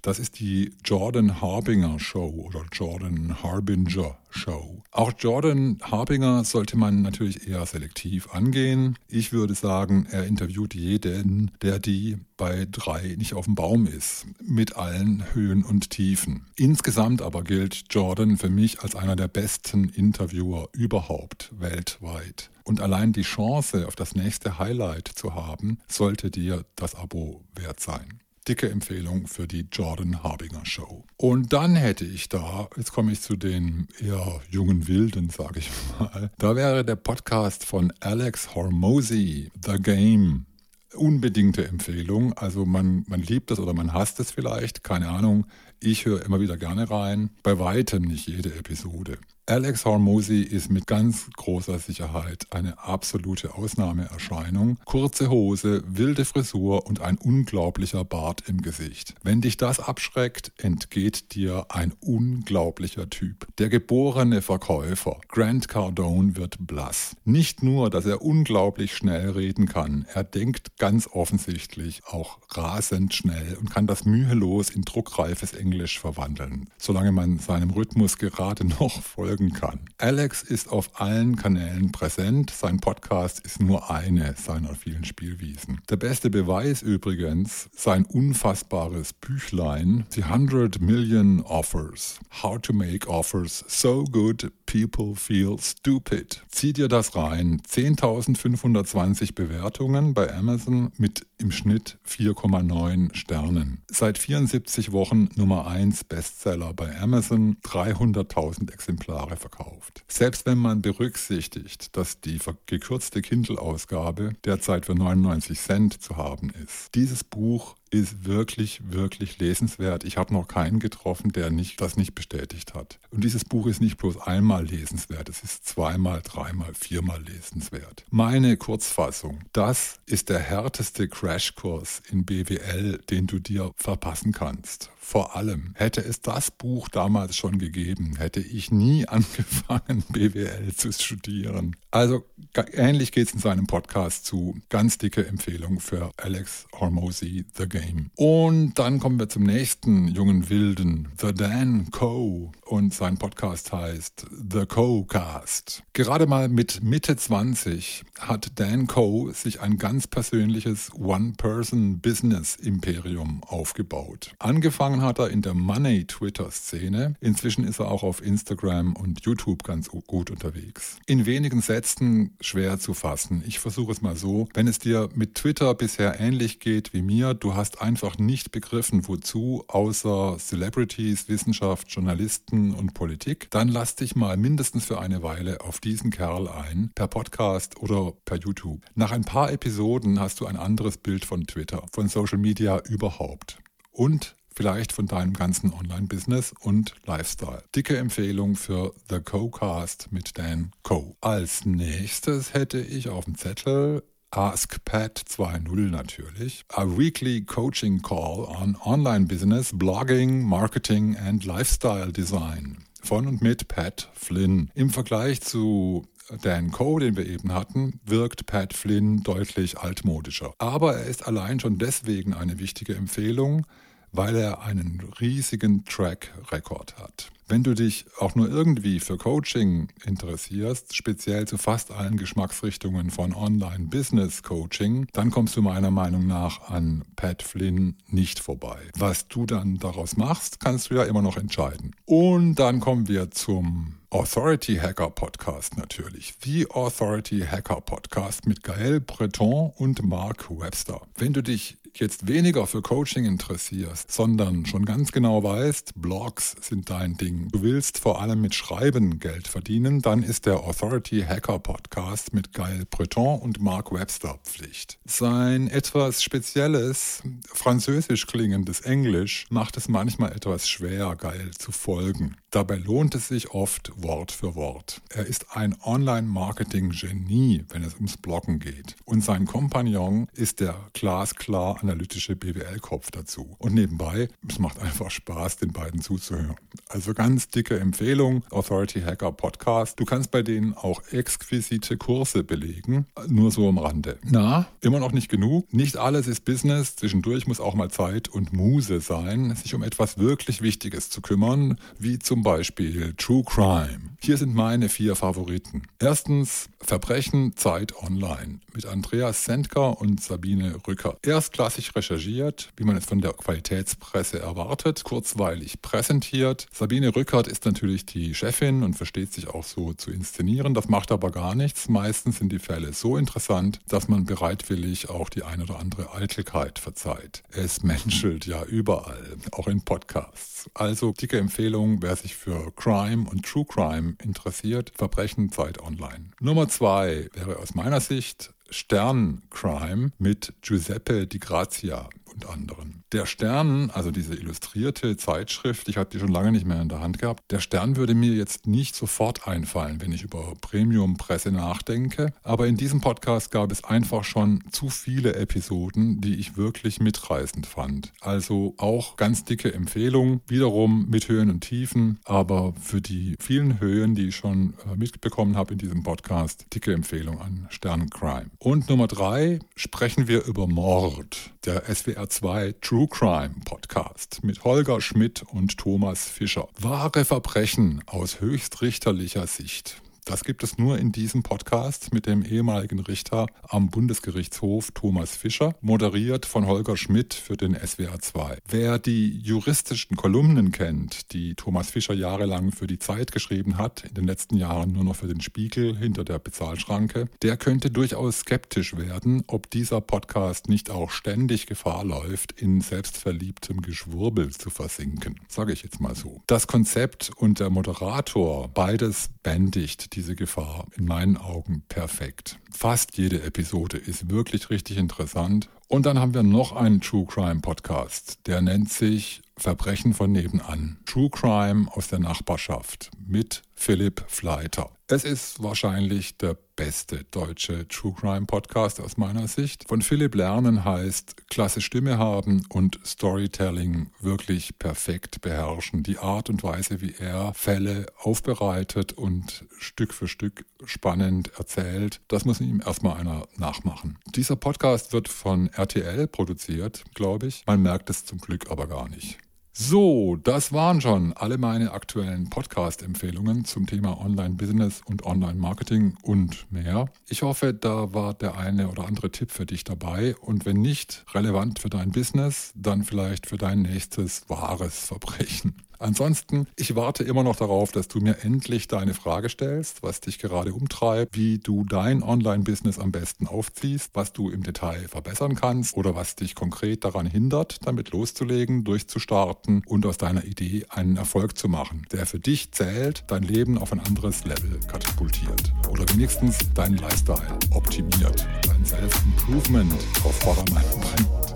Das 0.02 0.18
ist 0.18 0.38
die 0.38 0.72
Jordan 0.84 1.40
Harbinger 1.40 1.98
Show 1.98 2.28
oder 2.46 2.64
Jordan 2.72 3.42
Harbinger 3.42 4.16
Show. 4.30 4.82
Auch 4.90 5.12
Jordan 5.18 5.78
Harbinger 5.82 6.44
sollte 6.44 6.76
man 6.76 7.02
natürlich 7.02 7.48
eher 7.48 7.64
selektiv 7.66 8.28
angehen. 8.32 8.96
Ich 9.08 9.32
würde 9.32 9.54
sagen, 9.54 10.06
er 10.10 10.24
interviewt 10.24 10.74
jeden, 10.74 11.50
der 11.62 11.78
die 11.78 12.18
bei 12.36 12.66
drei 12.70 13.16
nicht 13.18 13.34
auf 13.34 13.46
dem 13.46 13.54
Baum 13.54 13.86
ist, 13.86 14.26
mit 14.42 14.76
allen 14.76 15.24
Höhen 15.34 15.64
und 15.64 15.90
Tiefen. 15.90 16.46
Insgesamt 16.56 17.22
aber 17.22 17.42
gilt 17.42 17.84
Jordan 17.90 18.36
für 18.36 18.50
mich 18.50 18.80
als 18.80 18.94
einer 18.94 19.16
der 19.16 19.28
besten 19.28 19.88
Interviewer 19.88 20.68
überhaupt 20.72 21.52
weltweit. 21.58 22.50
Und 22.64 22.80
allein 22.80 23.12
die 23.12 23.22
Chance 23.22 23.86
auf 23.88 23.96
das 23.96 24.14
nächste 24.14 24.58
Highlight 24.58 25.08
zu 25.08 25.34
haben, 25.34 25.78
sollte 25.88 26.30
dir 26.30 26.64
das 26.76 26.94
Abo 26.94 27.42
wert 27.54 27.80
sein 27.80 28.20
dicke 28.48 28.70
Empfehlung 28.70 29.26
für 29.26 29.46
die 29.46 29.66
Jordan 29.70 30.22
Harbinger 30.22 30.64
Show. 30.64 31.04
Und 31.18 31.52
dann 31.52 31.76
hätte 31.76 32.06
ich 32.06 32.30
da, 32.30 32.68
jetzt 32.76 32.92
komme 32.92 33.12
ich 33.12 33.20
zu 33.20 33.36
den 33.36 33.88
eher 34.00 34.40
jungen 34.48 34.88
Wilden, 34.88 35.28
sage 35.28 35.58
ich 35.58 35.70
mal, 35.98 36.30
da 36.38 36.56
wäre 36.56 36.84
der 36.84 36.96
Podcast 36.96 37.66
von 37.66 37.92
Alex 38.00 38.54
Hormozy, 38.54 39.50
The 39.64 39.76
Game. 39.76 40.46
Unbedingte 40.94 41.68
Empfehlung. 41.68 42.32
Also 42.32 42.64
man, 42.64 43.04
man 43.08 43.20
liebt 43.20 43.50
es 43.50 43.60
oder 43.60 43.74
man 43.74 43.92
hasst 43.92 44.18
es 44.20 44.30
vielleicht, 44.30 44.82
keine 44.82 45.08
Ahnung. 45.08 45.46
Ich 45.80 46.06
höre 46.06 46.24
immer 46.24 46.40
wieder 46.40 46.56
gerne 46.56 46.90
rein. 46.90 47.30
Bei 47.42 47.58
weitem 47.58 48.04
nicht 48.04 48.26
jede 48.26 48.54
Episode. 48.54 49.18
Alex 49.48 49.86
Hormozy 49.86 50.42
ist 50.42 50.70
mit 50.70 50.86
ganz 50.86 51.30
großer 51.34 51.78
Sicherheit 51.78 52.46
eine 52.50 52.80
absolute 52.80 53.54
Ausnahmeerscheinung. 53.54 54.76
Kurze 54.84 55.30
Hose, 55.30 55.82
wilde 55.86 56.26
Frisur 56.26 56.86
und 56.86 57.00
ein 57.00 57.16
unglaublicher 57.16 58.04
Bart 58.04 58.42
im 58.46 58.60
Gesicht. 58.60 59.14
Wenn 59.22 59.40
dich 59.40 59.56
das 59.56 59.80
abschreckt, 59.80 60.52
entgeht 60.58 61.34
dir 61.34 61.64
ein 61.70 61.94
unglaublicher 62.00 63.08
Typ. 63.08 63.46
Der 63.56 63.70
geborene 63.70 64.42
Verkäufer. 64.42 65.18
Grant 65.28 65.66
Cardone 65.66 66.36
wird 66.36 66.58
blass. 66.66 67.16
Nicht 67.24 67.62
nur, 67.62 67.88
dass 67.88 68.04
er 68.04 68.20
unglaublich 68.20 68.94
schnell 68.94 69.30
reden 69.30 69.64
kann, 69.64 70.04
er 70.12 70.24
denkt 70.24 70.76
ganz 70.76 71.08
offensichtlich 71.10 72.02
auch 72.04 72.38
rasend 72.50 73.14
schnell 73.14 73.56
und 73.58 73.70
kann 73.70 73.86
das 73.86 74.04
mühelos 74.04 74.68
in 74.68 74.82
druckreifes 74.82 75.54
Englisch 75.54 75.98
verwandeln, 75.98 76.68
solange 76.76 77.12
man 77.12 77.38
seinem 77.38 77.70
Rhythmus 77.70 78.18
gerade 78.18 78.66
noch 78.66 79.00
folgt 79.00 79.37
folgen 79.38 79.52
kann. 79.52 79.80
Alex 79.98 80.42
ist 80.42 80.70
auf 80.70 81.00
allen 81.00 81.36
Kanälen 81.36 81.92
präsent. 81.92 82.50
Sein 82.50 82.78
Podcast 82.80 83.40
ist 83.40 83.60
nur 83.60 83.90
eine 83.90 84.34
seiner 84.36 84.74
vielen 84.74 85.04
Spielwiesen. 85.04 85.80
Der 85.88 85.96
beste 85.96 86.30
Beweis 86.30 86.82
übrigens 86.82 87.68
sein 87.74 88.04
unfassbares 88.04 89.12
Büchlein 89.12 90.04
The 90.10 90.24
100 90.24 90.80
Million 90.80 91.40
Offers. 91.42 92.18
How 92.42 92.60
to 92.60 92.72
make 92.72 93.08
offers 93.08 93.64
so 93.68 94.04
good 94.04 94.50
people 94.66 95.14
feel 95.16 95.56
stupid. 95.58 96.42
Zieh 96.50 96.72
dir 96.72 96.88
das 96.88 97.16
rein. 97.16 97.62
10.520 97.68 99.34
Bewertungen 99.34 100.14
bei 100.14 100.32
Amazon 100.34 100.92
mit 100.98 101.26
im 101.38 101.50
Schnitt 101.52 101.98
4,9 102.06 103.14
Sternen. 103.14 103.82
Seit 103.90 104.18
74 104.18 104.92
Wochen 104.92 105.28
Nummer 105.36 105.66
1 105.66 106.04
Bestseller 106.04 106.74
bei 106.74 106.98
Amazon, 107.00 107.56
300.000 107.64 108.72
Exemplare 108.72 109.27
verkauft. 109.36 110.04
Selbst 110.08 110.46
wenn 110.46 110.58
man 110.58 110.82
berücksichtigt, 110.82 111.96
dass 111.96 112.20
die 112.20 112.38
gekürzte 112.66 113.22
Kindle-Ausgabe 113.22 114.32
derzeit 114.44 114.86
für 114.86 114.94
99 114.94 115.58
Cent 115.58 116.02
zu 116.02 116.16
haben 116.16 116.50
ist. 116.50 116.94
Dieses 116.94 117.24
Buch 117.24 117.76
ist 117.90 118.24
wirklich, 118.24 118.80
wirklich 118.90 119.38
lesenswert. 119.38 120.04
Ich 120.04 120.16
habe 120.16 120.32
noch 120.32 120.48
keinen 120.48 120.78
getroffen, 120.78 121.32
der 121.32 121.50
nicht, 121.50 121.80
das 121.80 121.96
nicht 121.96 122.14
bestätigt 122.14 122.74
hat. 122.74 122.98
Und 123.10 123.24
dieses 123.24 123.44
Buch 123.44 123.66
ist 123.66 123.80
nicht 123.80 123.96
bloß 123.96 124.18
einmal 124.18 124.66
lesenswert, 124.66 125.28
es 125.28 125.42
ist 125.42 125.66
zweimal, 125.66 126.22
dreimal, 126.22 126.74
viermal 126.74 127.22
lesenswert. 127.22 128.04
Meine 128.10 128.56
Kurzfassung, 128.56 129.40
das 129.52 130.00
ist 130.06 130.28
der 130.28 130.40
härteste 130.40 131.08
Crashkurs 131.08 132.02
in 132.10 132.24
BWL, 132.24 132.98
den 133.10 133.26
du 133.26 133.38
dir 133.38 133.72
verpassen 133.76 134.32
kannst. 134.32 134.90
Vor 135.00 135.36
allem, 135.36 135.72
hätte 135.74 136.02
es 136.02 136.20
das 136.20 136.50
Buch 136.50 136.90
damals 136.90 137.34
schon 137.34 137.58
gegeben, 137.58 138.16
hätte 138.16 138.40
ich 138.40 138.70
nie 138.70 139.06
angefangen, 139.08 140.04
BWL 140.10 140.74
zu 140.74 140.92
studieren. 140.92 141.76
Also 141.90 142.26
ähnlich 142.74 143.12
geht 143.12 143.28
es 143.28 143.34
in 143.34 143.40
seinem 143.40 143.66
Podcast 143.66 144.26
zu. 144.26 144.60
Ganz 144.68 144.98
dicke 144.98 145.26
Empfehlung 145.26 145.80
für 145.80 146.10
Alex 146.18 146.66
Hormozy, 146.78 147.46
The 147.56 147.66
Game. 147.66 147.77
Und 148.16 148.78
dann 148.78 148.98
kommen 148.98 149.18
wir 149.18 149.28
zum 149.28 149.44
nächsten 149.44 150.08
jungen 150.08 150.50
Wilden, 150.50 151.08
The 151.20 151.32
Dan 151.32 151.90
Coe. 151.90 152.50
Und 152.64 152.92
sein 152.92 153.18
Podcast 153.18 153.72
heißt 153.72 154.26
The 154.52 154.66
Coe 154.66 155.04
Cast. 155.06 155.84
Gerade 155.92 156.26
mal 156.26 156.48
mit 156.48 156.82
Mitte 156.82 157.16
20 157.16 158.04
hat 158.20 158.48
Dan 158.56 158.86
Coe 158.86 159.32
sich 159.32 159.60
ein 159.60 159.78
ganz 159.78 160.06
persönliches 160.06 160.90
One-Person-Business-Imperium 160.94 163.42
aufgebaut. 163.44 164.32
Angefangen 164.38 165.02
hat 165.02 165.18
er 165.18 165.30
in 165.30 165.42
der 165.42 165.54
Money-Twitter-Szene. 165.54 167.14
Inzwischen 167.20 167.64
ist 167.64 167.80
er 167.80 167.90
auch 167.90 168.02
auf 168.02 168.22
Instagram 168.22 168.96
und 168.96 169.24
YouTube 169.24 169.64
ganz 169.64 169.88
gut 169.88 170.30
unterwegs. 170.30 170.98
In 171.06 171.26
wenigen 171.26 171.60
Sätzen 171.60 172.36
schwer 172.40 172.78
zu 172.78 172.94
fassen. 172.94 173.42
Ich 173.46 173.58
versuche 173.58 173.92
es 173.92 174.02
mal 174.02 174.16
so. 174.16 174.48
Wenn 174.54 174.68
es 174.68 174.78
dir 174.78 175.08
mit 175.14 175.34
Twitter 175.34 175.74
bisher 175.74 176.20
ähnlich 176.20 176.60
geht 176.60 176.92
wie 176.92 177.02
mir, 177.02 177.34
du 177.34 177.54
hast 177.54 177.67
einfach 177.76 178.18
nicht 178.18 178.50
begriffen, 178.50 179.06
wozu, 179.06 179.64
außer 179.68 180.36
Celebrities, 180.38 181.28
Wissenschaft, 181.28 181.90
Journalisten 181.90 182.74
und 182.74 182.94
Politik, 182.94 183.48
dann 183.50 183.68
lass 183.68 183.94
dich 183.96 184.16
mal 184.16 184.36
mindestens 184.36 184.86
für 184.86 185.00
eine 185.00 185.22
Weile 185.22 185.60
auf 185.60 185.80
diesen 185.80 186.10
Kerl 186.10 186.48
ein, 186.48 186.90
per 186.94 187.08
Podcast 187.08 187.76
oder 187.80 188.12
per 188.24 188.38
YouTube. 188.38 188.80
Nach 188.94 189.12
ein 189.12 189.24
paar 189.24 189.52
Episoden 189.52 190.18
hast 190.18 190.40
du 190.40 190.46
ein 190.46 190.56
anderes 190.56 190.96
Bild 190.96 191.24
von 191.24 191.46
Twitter, 191.46 191.84
von 191.92 192.08
Social 192.08 192.38
Media 192.38 192.80
überhaupt. 192.88 193.58
Und 193.90 194.36
vielleicht 194.58 194.92
von 194.92 195.06
deinem 195.06 195.34
ganzen 195.34 195.72
Online-Business 195.72 196.52
und 196.60 196.96
Lifestyle. 197.06 197.62
Dicke 197.76 197.96
Empfehlung 197.96 198.56
für 198.56 198.92
The 199.08 199.20
Co-Cast 199.20 200.10
mit 200.10 200.36
Dan 200.36 200.72
Co. 200.82 201.16
Als 201.20 201.64
nächstes 201.64 202.54
hätte 202.54 202.80
ich 202.80 203.08
auf 203.08 203.26
dem 203.26 203.36
Zettel 203.36 204.02
Ask 204.30 204.84
Pat 204.84 205.18
2.0 205.18 205.90
natürlich. 205.90 206.62
A 206.74 206.84
weekly 206.84 207.40
coaching 207.40 208.02
call 208.02 208.44
on 208.44 208.76
online 208.84 209.26
business, 209.26 209.72
blogging, 209.72 210.42
marketing 210.42 211.16
and 211.16 211.46
lifestyle 211.46 212.12
design. 212.12 212.84
Von 213.02 213.26
und 213.26 213.40
mit 213.40 213.68
Pat 213.68 214.10
Flynn. 214.12 214.70
Im 214.74 214.90
Vergleich 214.90 215.40
zu 215.40 216.06
Dan 216.42 216.70
Coe, 216.72 217.00
den 217.00 217.16
wir 217.16 217.26
eben 217.26 217.54
hatten, 217.54 218.00
wirkt 218.04 218.44
Pat 218.44 218.74
Flynn 218.74 219.22
deutlich 219.22 219.78
altmodischer. 219.78 220.52
Aber 220.58 220.98
er 220.98 221.06
ist 221.06 221.26
allein 221.26 221.58
schon 221.58 221.78
deswegen 221.78 222.34
eine 222.34 222.58
wichtige 222.58 222.94
Empfehlung, 222.96 223.66
weil 224.12 224.36
er 224.36 224.62
einen 224.62 225.02
riesigen 225.20 225.84
Track-Record 225.84 226.98
hat. 226.98 227.30
Wenn 227.50 227.62
du 227.62 227.74
dich 227.74 228.04
auch 228.18 228.34
nur 228.34 228.50
irgendwie 228.50 229.00
für 229.00 229.16
Coaching 229.16 229.88
interessierst, 230.04 230.94
speziell 230.94 231.48
zu 231.48 231.56
fast 231.56 231.90
allen 231.90 232.18
Geschmacksrichtungen 232.18 233.10
von 233.10 233.34
Online-Business-Coaching, 233.34 235.06
dann 235.14 235.30
kommst 235.30 235.56
du 235.56 235.62
meiner 235.62 235.90
Meinung 235.90 236.26
nach 236.26 236.68
an 236.68 237.06
Pat 237.16 237.42
Flynn 237.42 237.96
nicht 238.06 238.38
vorbei. 238.38 238.78
Was 238.98 239.28
du 239.28 239.46
dann 239.46 239.78
daraus 239.78 240.18
machst, 240.18 240.60
kannst 240.60 240.90
du 240.90 240.96
ja 240.96 241.04
immer 241.04 241.22
noch 241.22 241.38
entscheiden. 241.38 241.96
Und 242.04 242.56
dann 242.56 242.80
kommen 242.80 243.08
wir 243.08 243.30
zum 243.30 243.94
Authority 244.10 244.76
Hacker 244.76 245.10
Podcast 245.10 245.76
natürlich. 245.76 246.32
The 246.42 246.70
Authority 246.70 247.40
Hacker 247.40 247.82
Podcast 247.82 248.46
mit 248.46 248.62
Gael 248.62 249.00
Breton 249.00 249.70
und 249.76 250.02
Mark 250.02 250.48
Webster. 250.48 251.02
Wenn 251.18 251.34
du 251.34 251.42
dich 251.42 251.76
jetzt 251.94 252.26
weniger 252.28 252.66
für 252.66 252.80
Coaching 252.80 253.24
interessierst, 253.24 254.10
sondern 254.10 254.66
schon 254.66 254.84
ganz 254.84 255.12
genau 255.12 255.42
weißt, 255.42 255.92
Blogs 255.96 256.54
sind 256.60 256.90
dein 256.90 257.16
Ding, 257.16 257.48
du 257.50 257.62
willst 257.62 257.98
vor 257.98 258.20
allem 258.22 258.40
mit 258.40 258.54
Schreiben 258.54 259.18
Geld 259.18 259.48
verdienen, 259.48 260.00
dann 260.00 260.22
ist 260.22 260.46
der 260.46 260.60
Authority 260.60 261.22
Hacker 261.22 261.58
Podcast 261.58 262.32
mit 262.32 262.52
Gail 262.52 262.84
Breton 262.88 263.40
und 263.40 263.60
Mark 263.60 263.92
Webster 263.92 264.38
Pflicht. 264.44 264.98
Sein 265.04 265.68
etwas 265.68 266.22
spezielles, 266.22 267.22
französisch 267.52 268.26
klingendes 268.26 268.80
Englisch 268.80 269.46
macht 269.50 269.76
es 269.76 269.88
manchmal 269.88 270.32
etwas 270.32 270.68
schwer, 270.68 271.16
Gail 271.16 271.50
zu 271.58 271.72
folgen. 271.72 272.36
Dabei 272.50 272.76
lohnt 272.76 273.14
es 273.14 273.28
sich 273.28 273.50
oft 273.50 273.92
Wort 274.02 274.32
für 274.32 274.54
Wort. 274.54 275.00
Er 275.10 275.26
ist 275.26 275.56
ein 275.56 275.76
Online-Marketing-Genie, 275.82 277.64
wenn 277.70 277.82
es 277.82 277.94
ums 277.96 278.16
Bloggen 278.16 278.58
geht. 278.58 278.96
Und 279.04 279.24
sein 279.24 279.46
Kompagnon 279.46 280.28
ist 280.34 280.60
der 280.60 280.74
glasklar 280.92 281.82
analytische 281.82 282.36
BWL-Kopf 282.36 283.10
dazu. 283.10 283.56
Und 283.58 283.74
nebenbei, 283.74 284.28
es 284.48 284.58
macht 284.58 284.80
einfach 284.80 285.10
Spaß, 285.10 285.56
den 285.58 285.72
beiden 285.72 286.00
zuzuhören. 286.00 286.56
Also 286.88 287.14
ganz 287.14 287.48
dicke 287.48 287.78
Empfehlung, 287.78 288.44
Authority 288.50 289.00
Hacker 289.00 289.32
Podcast. 289.32 289.98
Du 289.98 290.04
kannst 290.04 290.30
bei 290.30 290.42
denen 290.42 290.74
auch 290.74 291.02
exquisite 291.10 291.96
Kurse 291.96 292.44
belegen, 292.44 293.06
nur 293.26 293.50
so 293.50 293.68
am 293.68 293.78
Rande. 293.78 294.18
Na, 294.24 294.68
immer 294.80 295.00
noch 295.00 295.12
nicht 295.12 295.28
genug. 295.28 295.72
Nicht 295.72 295.96
alles 295.96 296.26
ist 296.26 296.44
Business. 296.44 296.96
Zwischendurch 296.96 297.46
muss 297.46 297.60
auch 297.60 297.74
mal 297.74 297.90
Zeit 297.90 298.28
und 298.28 298.52
Muse 298.52 299.00
sein, 299.00 299.54
sich 299.56 299.74
um 299.74 299.82
etwas 299.82 300.18
wirklich 300.18 300.62
Wichtiges 300.62 301.10
zu 301.10 301.20
kümmern, 301.20 301.78
wie 301.98 302.18
zum 302.18 302.42
Beispiel 302.42 303.14
True 303.16 303.42
Crime. 303.44 303.87
Hier 304.20 304.36
sind 304.36 304.54
meine 304.54 304.88
vier 304.88 305.16
Favoriten. 305.16 305.84
Erstens 305.98 306.68
Verbrechen 306.80 307.56
Zeit 307.56 307.94
Online 307.96 308.60
mit 308.74 308.84
Andreas 308.84 309.44
Sendker 309.44 310.00
und 310.00 310.20
Sabine 310.22 310.76
Rücker. 310.86 311.16
Erstklassig 311.22 311.96
recherchiert, 311.96 312.70
wie 312.76 312.84
man 312.84 312.96
es 312.96 313.06
von 313.06 313.20
der 313.20 313.32
Qualitätspresse 313.32 314.38
erwartet, 314.38 315.02
kurzweilig 315.04 315.80
präsentiert. 315.80 316.66
Sabine 316.72 317.16
Rückert 317.16 317.46
ist 317.46 317.64
natürlich 317.64 318.04
die 318.04 318.34
Chefin 318.34 318.82
und 318.82 318.94
versteht 318.94 319.32
sich 319.32 319.48
auch 319.48 319.64
so 319.64 319.94
zu 319.94 320.10
inszenieren. 320.10 320.74
Das 320.74 320.88
macht 320.88 321.10
aber 321.10 321.30
gar 321.30 321.54
nichts. 321.54 321.88
Meistens 321.88 322.38
sind 322.38 322.52
die 322.52 322.58
Fälle 322.58 322.92
so 322.92 323.16
interessant, 323.16 323.78
dass 323.88 324.08
man 324.08 324.24
bereitwillig 324.24 325.08
auch 325.08 325.30
die 325.30 325.42
ein 325.42 325.62
oder 325.62 325.78
andere 325.78 326.12
Eitelkeit 326.12 326.78
verzeiht. 326.78 327.42
Es 327.50 327.82
menschelt 327.82 328.46
ja 328.46 328.62
überall, 328.64 329.36
auch 329.52 329.68
in 329.68 329.80
Podcasts. 329.80 330.68
Also 330.74 331.12
dicke 331.12 331.38
Empfehlung, 331.38 332.02
wer 332.02 332.16
sich 332.16 332.36
für 332.36 332.72
Crime 332.72 333.28
und 333.30 333.44
True 333.46 333.64
Crime 333.64 333.77
interessiert, 334.22 334.92
Verbrechen 334.94 335.50
Zeit 335.50 335.80
Online. 335.80 336.30
Nummer 336.40 336.68
zwei 336.68 337.28
wäre 337.32 337.58
aus 337.58 337.74
meiner 337.74 338.00
Sicht 338.00 338.52
Sterncrime 338.70 340.12
mit 340.18 340.52
Giuseppe 340.62 341.26
Di 341.26 341.38
Grazia 341.38 342.08
und 342.32 342.48
anderen. 342.48 343.04
Der 343.12 343.26
Stern, 343.26 343.90
also 343.90 344.10
diese 344.10 344.34
illustrierte 344.34 345.16
Zeitschrift, 345.16 345.88
ich 345.88 345.96
habe 345.96 346.10
die 346.10 346.18
schon 346.18 346.28
lange 346.28 346.52
nicht 346.52 346.66
mehr 346.66 346.80
in 346.80 346.88
der 346.88 347.00
Hand 347.00 347.18
gehabt, 347.18 347.50
der 347.50 347.60
Stern 347.60 347.96
würde 347.96 348.14
mir 348.14 348.32
jetzt 348.32 348.66
nicht 348.66 348.94
sofort 348.94 349.48
einfallen, 349.48 350.00
wenn 350.00 350.12
ich 350.12 350.22
über 350.22 350.54
Premium-Presse 350.60 351.50
nachdenke, 351.52 352.32
aber 352.42 352.66
in 352.66 352.76
diesem 352.76 353.00
Podcast 353.00 353.50
gab 353.50 353.72
es 353.72 353.84
einfach 353.84 354.24
schon 354.24 354.62
zu 354.70 354.88
viele 354.88 355.34
Episoden, 355.36 356.20
die 356.20 356.36
ich 356.36 356.56
wirklich 356.56 357.00
mitreißend 357.00 357.66
fand. 357.66 358.12
Also 358.20 358.74
auch 358.76 359.16
ganz 359.16 359.44
dicke 359.44 359.72
Empfehlung, 359.72 360.40
wiederum 360.46 361.06
mit 361.08 361.28
Höhen 361.28 361.50
und 361.50 361.60
Tiefen, 361.60 362.18
aber 362.24 362.74
für 362.80 363.00
die 363.00 363.36
vielen 363.40 363.80
Höhen, 363.80 364.14
die 364.14 364.28
ich 364.28 364.36
schon 364.36 364.74
äh, 364.86 364.96
mitbekommen 364.96 365.56
habe 365.56 365.72
in 365.72 365.78
diesem 365.78 366.02
Podcast, 366.02 366.66
dicke 366.74 366.92
Empfehlung 366.92 367.40
an 367.40 367.66
Stern 367.70 368.10
Crime. 368.10 368.50
Und 368.58 368.88
Nummer 368.88 369.06
drei, 369.06 369.60
sprechen 369.76 370.28
wir 370.28 370.44
über 370.44 370.66
Mord. 370.66 371.50
Der 371.64 371.84
SWR 371.94 372.17
2 372.26 372.74
True 372.80 373.06
Crime 373.08 373.54
Podcast 373.64 374.40
mit 374.42 374.64
Holger 374.64 375.00
Schmidt 375.00 375.44
und 375.52 375.76
Thomas 375.76 376.24
Fischer. 376.28 376.68
Wahre 376.80 377.24
Verbrechen 377.24 378.02
aus 378.06 378.40
höchstrichterlicher 378.40 379.46
Sicht. 379.46 380.00
Das 380.28 380.44
gibt 380.44 380.62
es 380.62 380.76
nur 380.76 380.98
in 380.98 381.10
diesem 381.10 381.42
Podcast 381.42 382.12
mit 382.12 382.26
dem 382.26 382.44
ehemaligen 382.44 382.98
Richter 383.00 383.46
am 383.62 383.88
Bundesgerichtshof 383.88 384.90
Thomas 384.90 385.34
Fischer, 385.34 385.74
moderiert 385.80 386.44
von 386.44 386.66
Holger 386.66 386.98
Schmidt 386.98 387.32
für 387.32 387.56
den 387.56 387.74
SWR 387.74 388.20
2. 388.20 388.58
Wer 388.68 388.98
die 388.98 389.38
juristischen 389.38 390.18
Kolumnen 390.18 390.70
kennt, 390.70 391.32
die 391.32 391.54
Thomas 391.54 391.92
Fischer 391.92 392.12
jahrelang 392.12 392.72
für 392.72 392.86
die 392.86 392.98
Zeit 392.98 393.32
geschrieben 393.32 393.78
hat, 393.78 394.04
in 394.04 394.12
den 394.12 394.24
letzten 394.24 394.58
Jahren 394.58 394.92
nur 394.92 395.04
noch 395.04 395.16
für 395.16 395.28
den 395.28 395.40
Spiegel 395.40 395.96
hinter 395.96 396.24
der 396.24 396.38
Bezahlschranke, 396.38 397.30
der 397.40 397.56
könnte 397.56 397.90
durchaus 397.90 398.40
skeptisch 398.40 398.98
werden, 398.98 399.44
ob 399.46 399.70
dieser 399.70 400.02
Podcast 400.02 400.68
nicht 400.68 400.90
auch 400.90 401.10
ständig 401.10 401.64
Gefahr 401.64 402.04
läuft, 402.04 402.52
in 402.52 402.82
selbstverliebtem 402.82 403.80
Geschwurbel 403.80 404.50
zu 404.50 404.68
versinken. 404.68 405.40
Sage 405.48 405.72
ich 405.72 405.82
jetzt 405.82 406.02
mal 406.02 406.14
so. 406.14 406.42
Das 406.46 406.66
Konzept 406.66 407.30
und 407.34 407.60
der 407.60 407.70
Moderator, 407.70 408.68
beides 408.68 409.30
bändigt 409.42 410.17
diese 410.18 410.34
Gefahr 410.34 410.88
in 410.96 411.04
meinen 411.04 411.36
Augen 411.36 411.84
perfekt. 411.88 412.58
Fast 412.72 413.16
jede 413.16 413.40
Episode 413.42 413.98
ist 413.98 414.28
wirklich 414.28 414.68
richtig 414.68 414.96
interessant. 414.96 415.70
Und 415.86 416.06
dann 416.06 416.18
haben 416.18 416.34
wir 416.34 416.42
noch 416.42 416.72
einen 416.74 417.00
True 417.00 417.24
Crime 417.24 417.60
Podcast, 417.60 418.40
der 418.48 418.60
nennt 418.60 418.90
sich 418.92 419.42
Verbrechen 419.56 420.14
von 420.14 420.32
nebenan. 420.32 420.98
True 421.06 421.30
Crime 421.30 421.86
aus 421.92 422.08
der 422.08 422.18
Nachbarschaft 422.18 423.12
mit 423.28 423.62
Philipp 423.76 424.24
Fleiter. 424.26 424.90
Es 425.06 425.22
ist 425.22 425.62
wahrscheinlich 425.62 426.36
der 426.36 426.58
beste 426.78 427.24
deutsche 427.32 427.88
True 427.88 428.14
Crime 428.14 428.46
Podcast 428.46 429.00
aus 429.00 429.16
meiner 429.16 429.48
Sicht. 429.48 429.88
Von 429.88 430.00
Philipp 430.00 430.36
lernen 430.36 430.84
heißt 430.84 431.48
klasse 431.48 431.80
Stimme 431.80 432.18
haben 432.18 432.64
und 432.68 433.00
Storytelling 433.04 434.12
wirklich 434.20 434.78
perfekt 434.78 435.40
beherrschen. 435.40 436.04
Die 436.04 436.18
Art 436.18 436.48
und 436.48 436.62
Weise, 436.62 437.00
wie 437.00 437.14
er 437.18 437.52
Fälle 437.54 438.06
aufbereitet 438.16 439.12
und 439.12 439.64
Stück 439.78 440.14
für 440.14 440.28
Stück 440.28 440.66
spannend 440.84 441.50
erzählt, 441.58 442.20
das 442.28 442.44
muss 442.44 442.60
ihm 442.60 442.80
erstmal 442.80 443.18
einer 443.18 443.48
nachmachen. 443.56 444.16
Dieser 444.36 444.54
Podcast 444.54 445.12
wird 445.12 445.28
von 445.28 445.66
RTL 445.72 446.28
produziert, 446.28 447.02
glaube 447.12 447.48
ich. 447.48 447.64
Man 447.66 447.82
merkt 447.82 448.08
es 448.08 448.24
zum 448.24 448.38
Glück 448.38 448.70
aber 448.70 448.86
gar 448.86 449.08
nicht. 449.08 449.38
So, 449.80 450.34
das 450.34 450.72
waren 450.72 451.00
schon 451.00 451.32
alle 451.34 451.56
meine 451.56 451.92
aktuellen 451.92 452.50
Podcast-Empfehlungen 452.50 453.64
zum 453.64 453.86
Thema 453.86 454.20
Online-Business 454.20 455.02
und 455.04 455.24
Online-Marketing 455.24 456.16
und 456.22 456.66
mehr. 456.72 457.08
Ich 457.28 457.42
hoffe, 457.42 457.72
da 457.72 458.12
war 458.12 458.34
der 458.34 458.58
eine 458.58 458.88
oder 458.88 459.06
andere 459.06 459.30
Tipp 459.30 459.52
für 459.52 459.66
dich 459.66 459.84
dabei 459.84 460.34
und 460.40 460.66
wenn 460.66 460.78
nicht 460.78 461.24
relevant 461.32 461.78
für 461.78 461.90
dein 461.90 462.10
Business, 462.10 462.72
dann 462.74 463.04
vielleicht 463.04 463.46
für 463.46 463.56
dein 463.56 463.82
nächstes 463.82 464.48
wahres 464.48 464.98
Verbrechen. 465.06 465.76
Ansonsten, 465.98 466.68
ich 466.76 466.94
warte 466.94 467.24
immer 467.24 467.42
noch 467.42 467.56
darauf, 467.56 467.90
dass 467.90 468.06
du 468.06 468.20
mir 468.20 468.38
endlich 468.42 468.86
deine 468.86 469.14
Frage 469.14 469.48
stellst, 469.48 470.02
was 470.02 470.20
dich 470.20 470.38
gerade 470.38 470.72
umtreibt, 470.72 471.36
wie 471.36 471.58
du 471.58 471.84
dein 471.84 472.22
Online-Business 472.22 472.98
am 472.98 473.10
besten 473.10 473.46
aufziehst, 473.48 474.10
was 474.14 474.32
du 474.32 474.48
im 474.50 474.62
Detail 474.62 475.08
verbessern 475.08 475.56
kannst 475.56 475.96
oder 475.96 476.14
was 476.14 476.36
dich 476.36 476.54
konkret 476.54 477.04
daran 477.04 477.26
hindert, 477.26 477.78
damit 477.84 478.10
loszulegen, 478.10 478.84
durchzustarten 478.84 479.82
und 479.86 480.06
aus 480.06 480.18
deiner 480.18 480.44
Idee 480.44 480.86
einen 480.88 481.16
Erfolg 481.16 481.58
zu 481.58 481.68
machen, 481.68 482.06
der 482.12 482.26
für 482.26 482.38
dich 482.38 482.70
zählt, 482.72 483.24
dein 483.26 483.42
Leben 483.42 483.76
auf 483.76 483.92
ein 483.92 484.00
anderes 484.00 484.44
Level 484.44 484.78
katapultiert 484.86 485.72
oder 485.90 486.08
wenigstens 486.14 486.58
deinen 486.74 486.98
Lifestyle 486.98 487.58
optimiert, 487.72 488.46
dein 488.66 488.84
Self-Improvement 488.84 489.92
auf 490.24 490.36
Vordermann 490.38 490.84
bringt. 491.00 491.47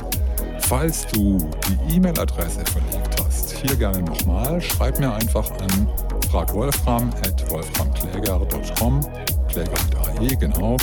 Falls 0.73 1.05
du 1.09 1.37
die 1.69 1.97
E-Mail-Adresse 1.97 2.65
verlegt 2.65 3.23
hast, 3.23 3.53
hier 3.59 3.77
gerne 3.77 4.01
nochmal, 4.01 4.59
schreib 4.59 4.99
mir 4.99 5.13
einfach 5.13 5.51
an 5.61 5.87
fragwolfram.wolframkläger.com, 6.31 9.01
Kläger 9.49 9.71
mit 9.71 9.95
AE, 9.95 10.35
genau. 10.37 10.79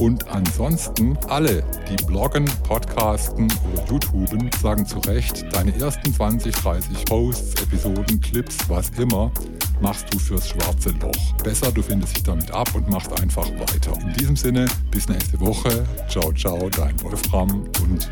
Und 0.00 0.26
ansonsten 0.28 1.18
alle, 1.28 1.62
die 1.86 1.96
bloggen, 2.06 2.46
podcasten 2.62 3.52
oder 3.74 3.84
YouTuben, 3.90 4.48
sagen 4.62 4.86
zu 4.86 5.00
Recht, 5.00 5.44
deine 5.54 5.78
ersten 5.78 6.14
20, 6.14 6.54
30 6.54 7.04
Posts, 7.04 7.62
Episoden, 7.62 8.18
Clips, 8.22 8.56
was 8.68 8.88
immer, 8.98 9.30
machst 9.82 10.06
du 10.14 10.18
fürs 10.18 10.48
schwarze 10.48 10.92
Loch. 11.02 11.34
Besser, 11.44 11.70
du 11.70 11.82
findest 11.82 12.16
dich 12.16 12.22
damit 12.22 12.50
ab 12.52 12.74
und 12.74 12.88
machst 12.88 13.12
einfach 13.20 13.50
weiter. 13.50 13.92
In 14.00 14.14
diesem 14.14 14.36
Sinne, 14.36 14.64
bis 14.90 15.10
nächste 15.10 15.38
Woche. 15.40 15.84
Ciao, 16.08 16.32
ciao, 16.32 16.70
dein 16.70 16.98
Wolfram 17.02 17.64
und 17.82 18.10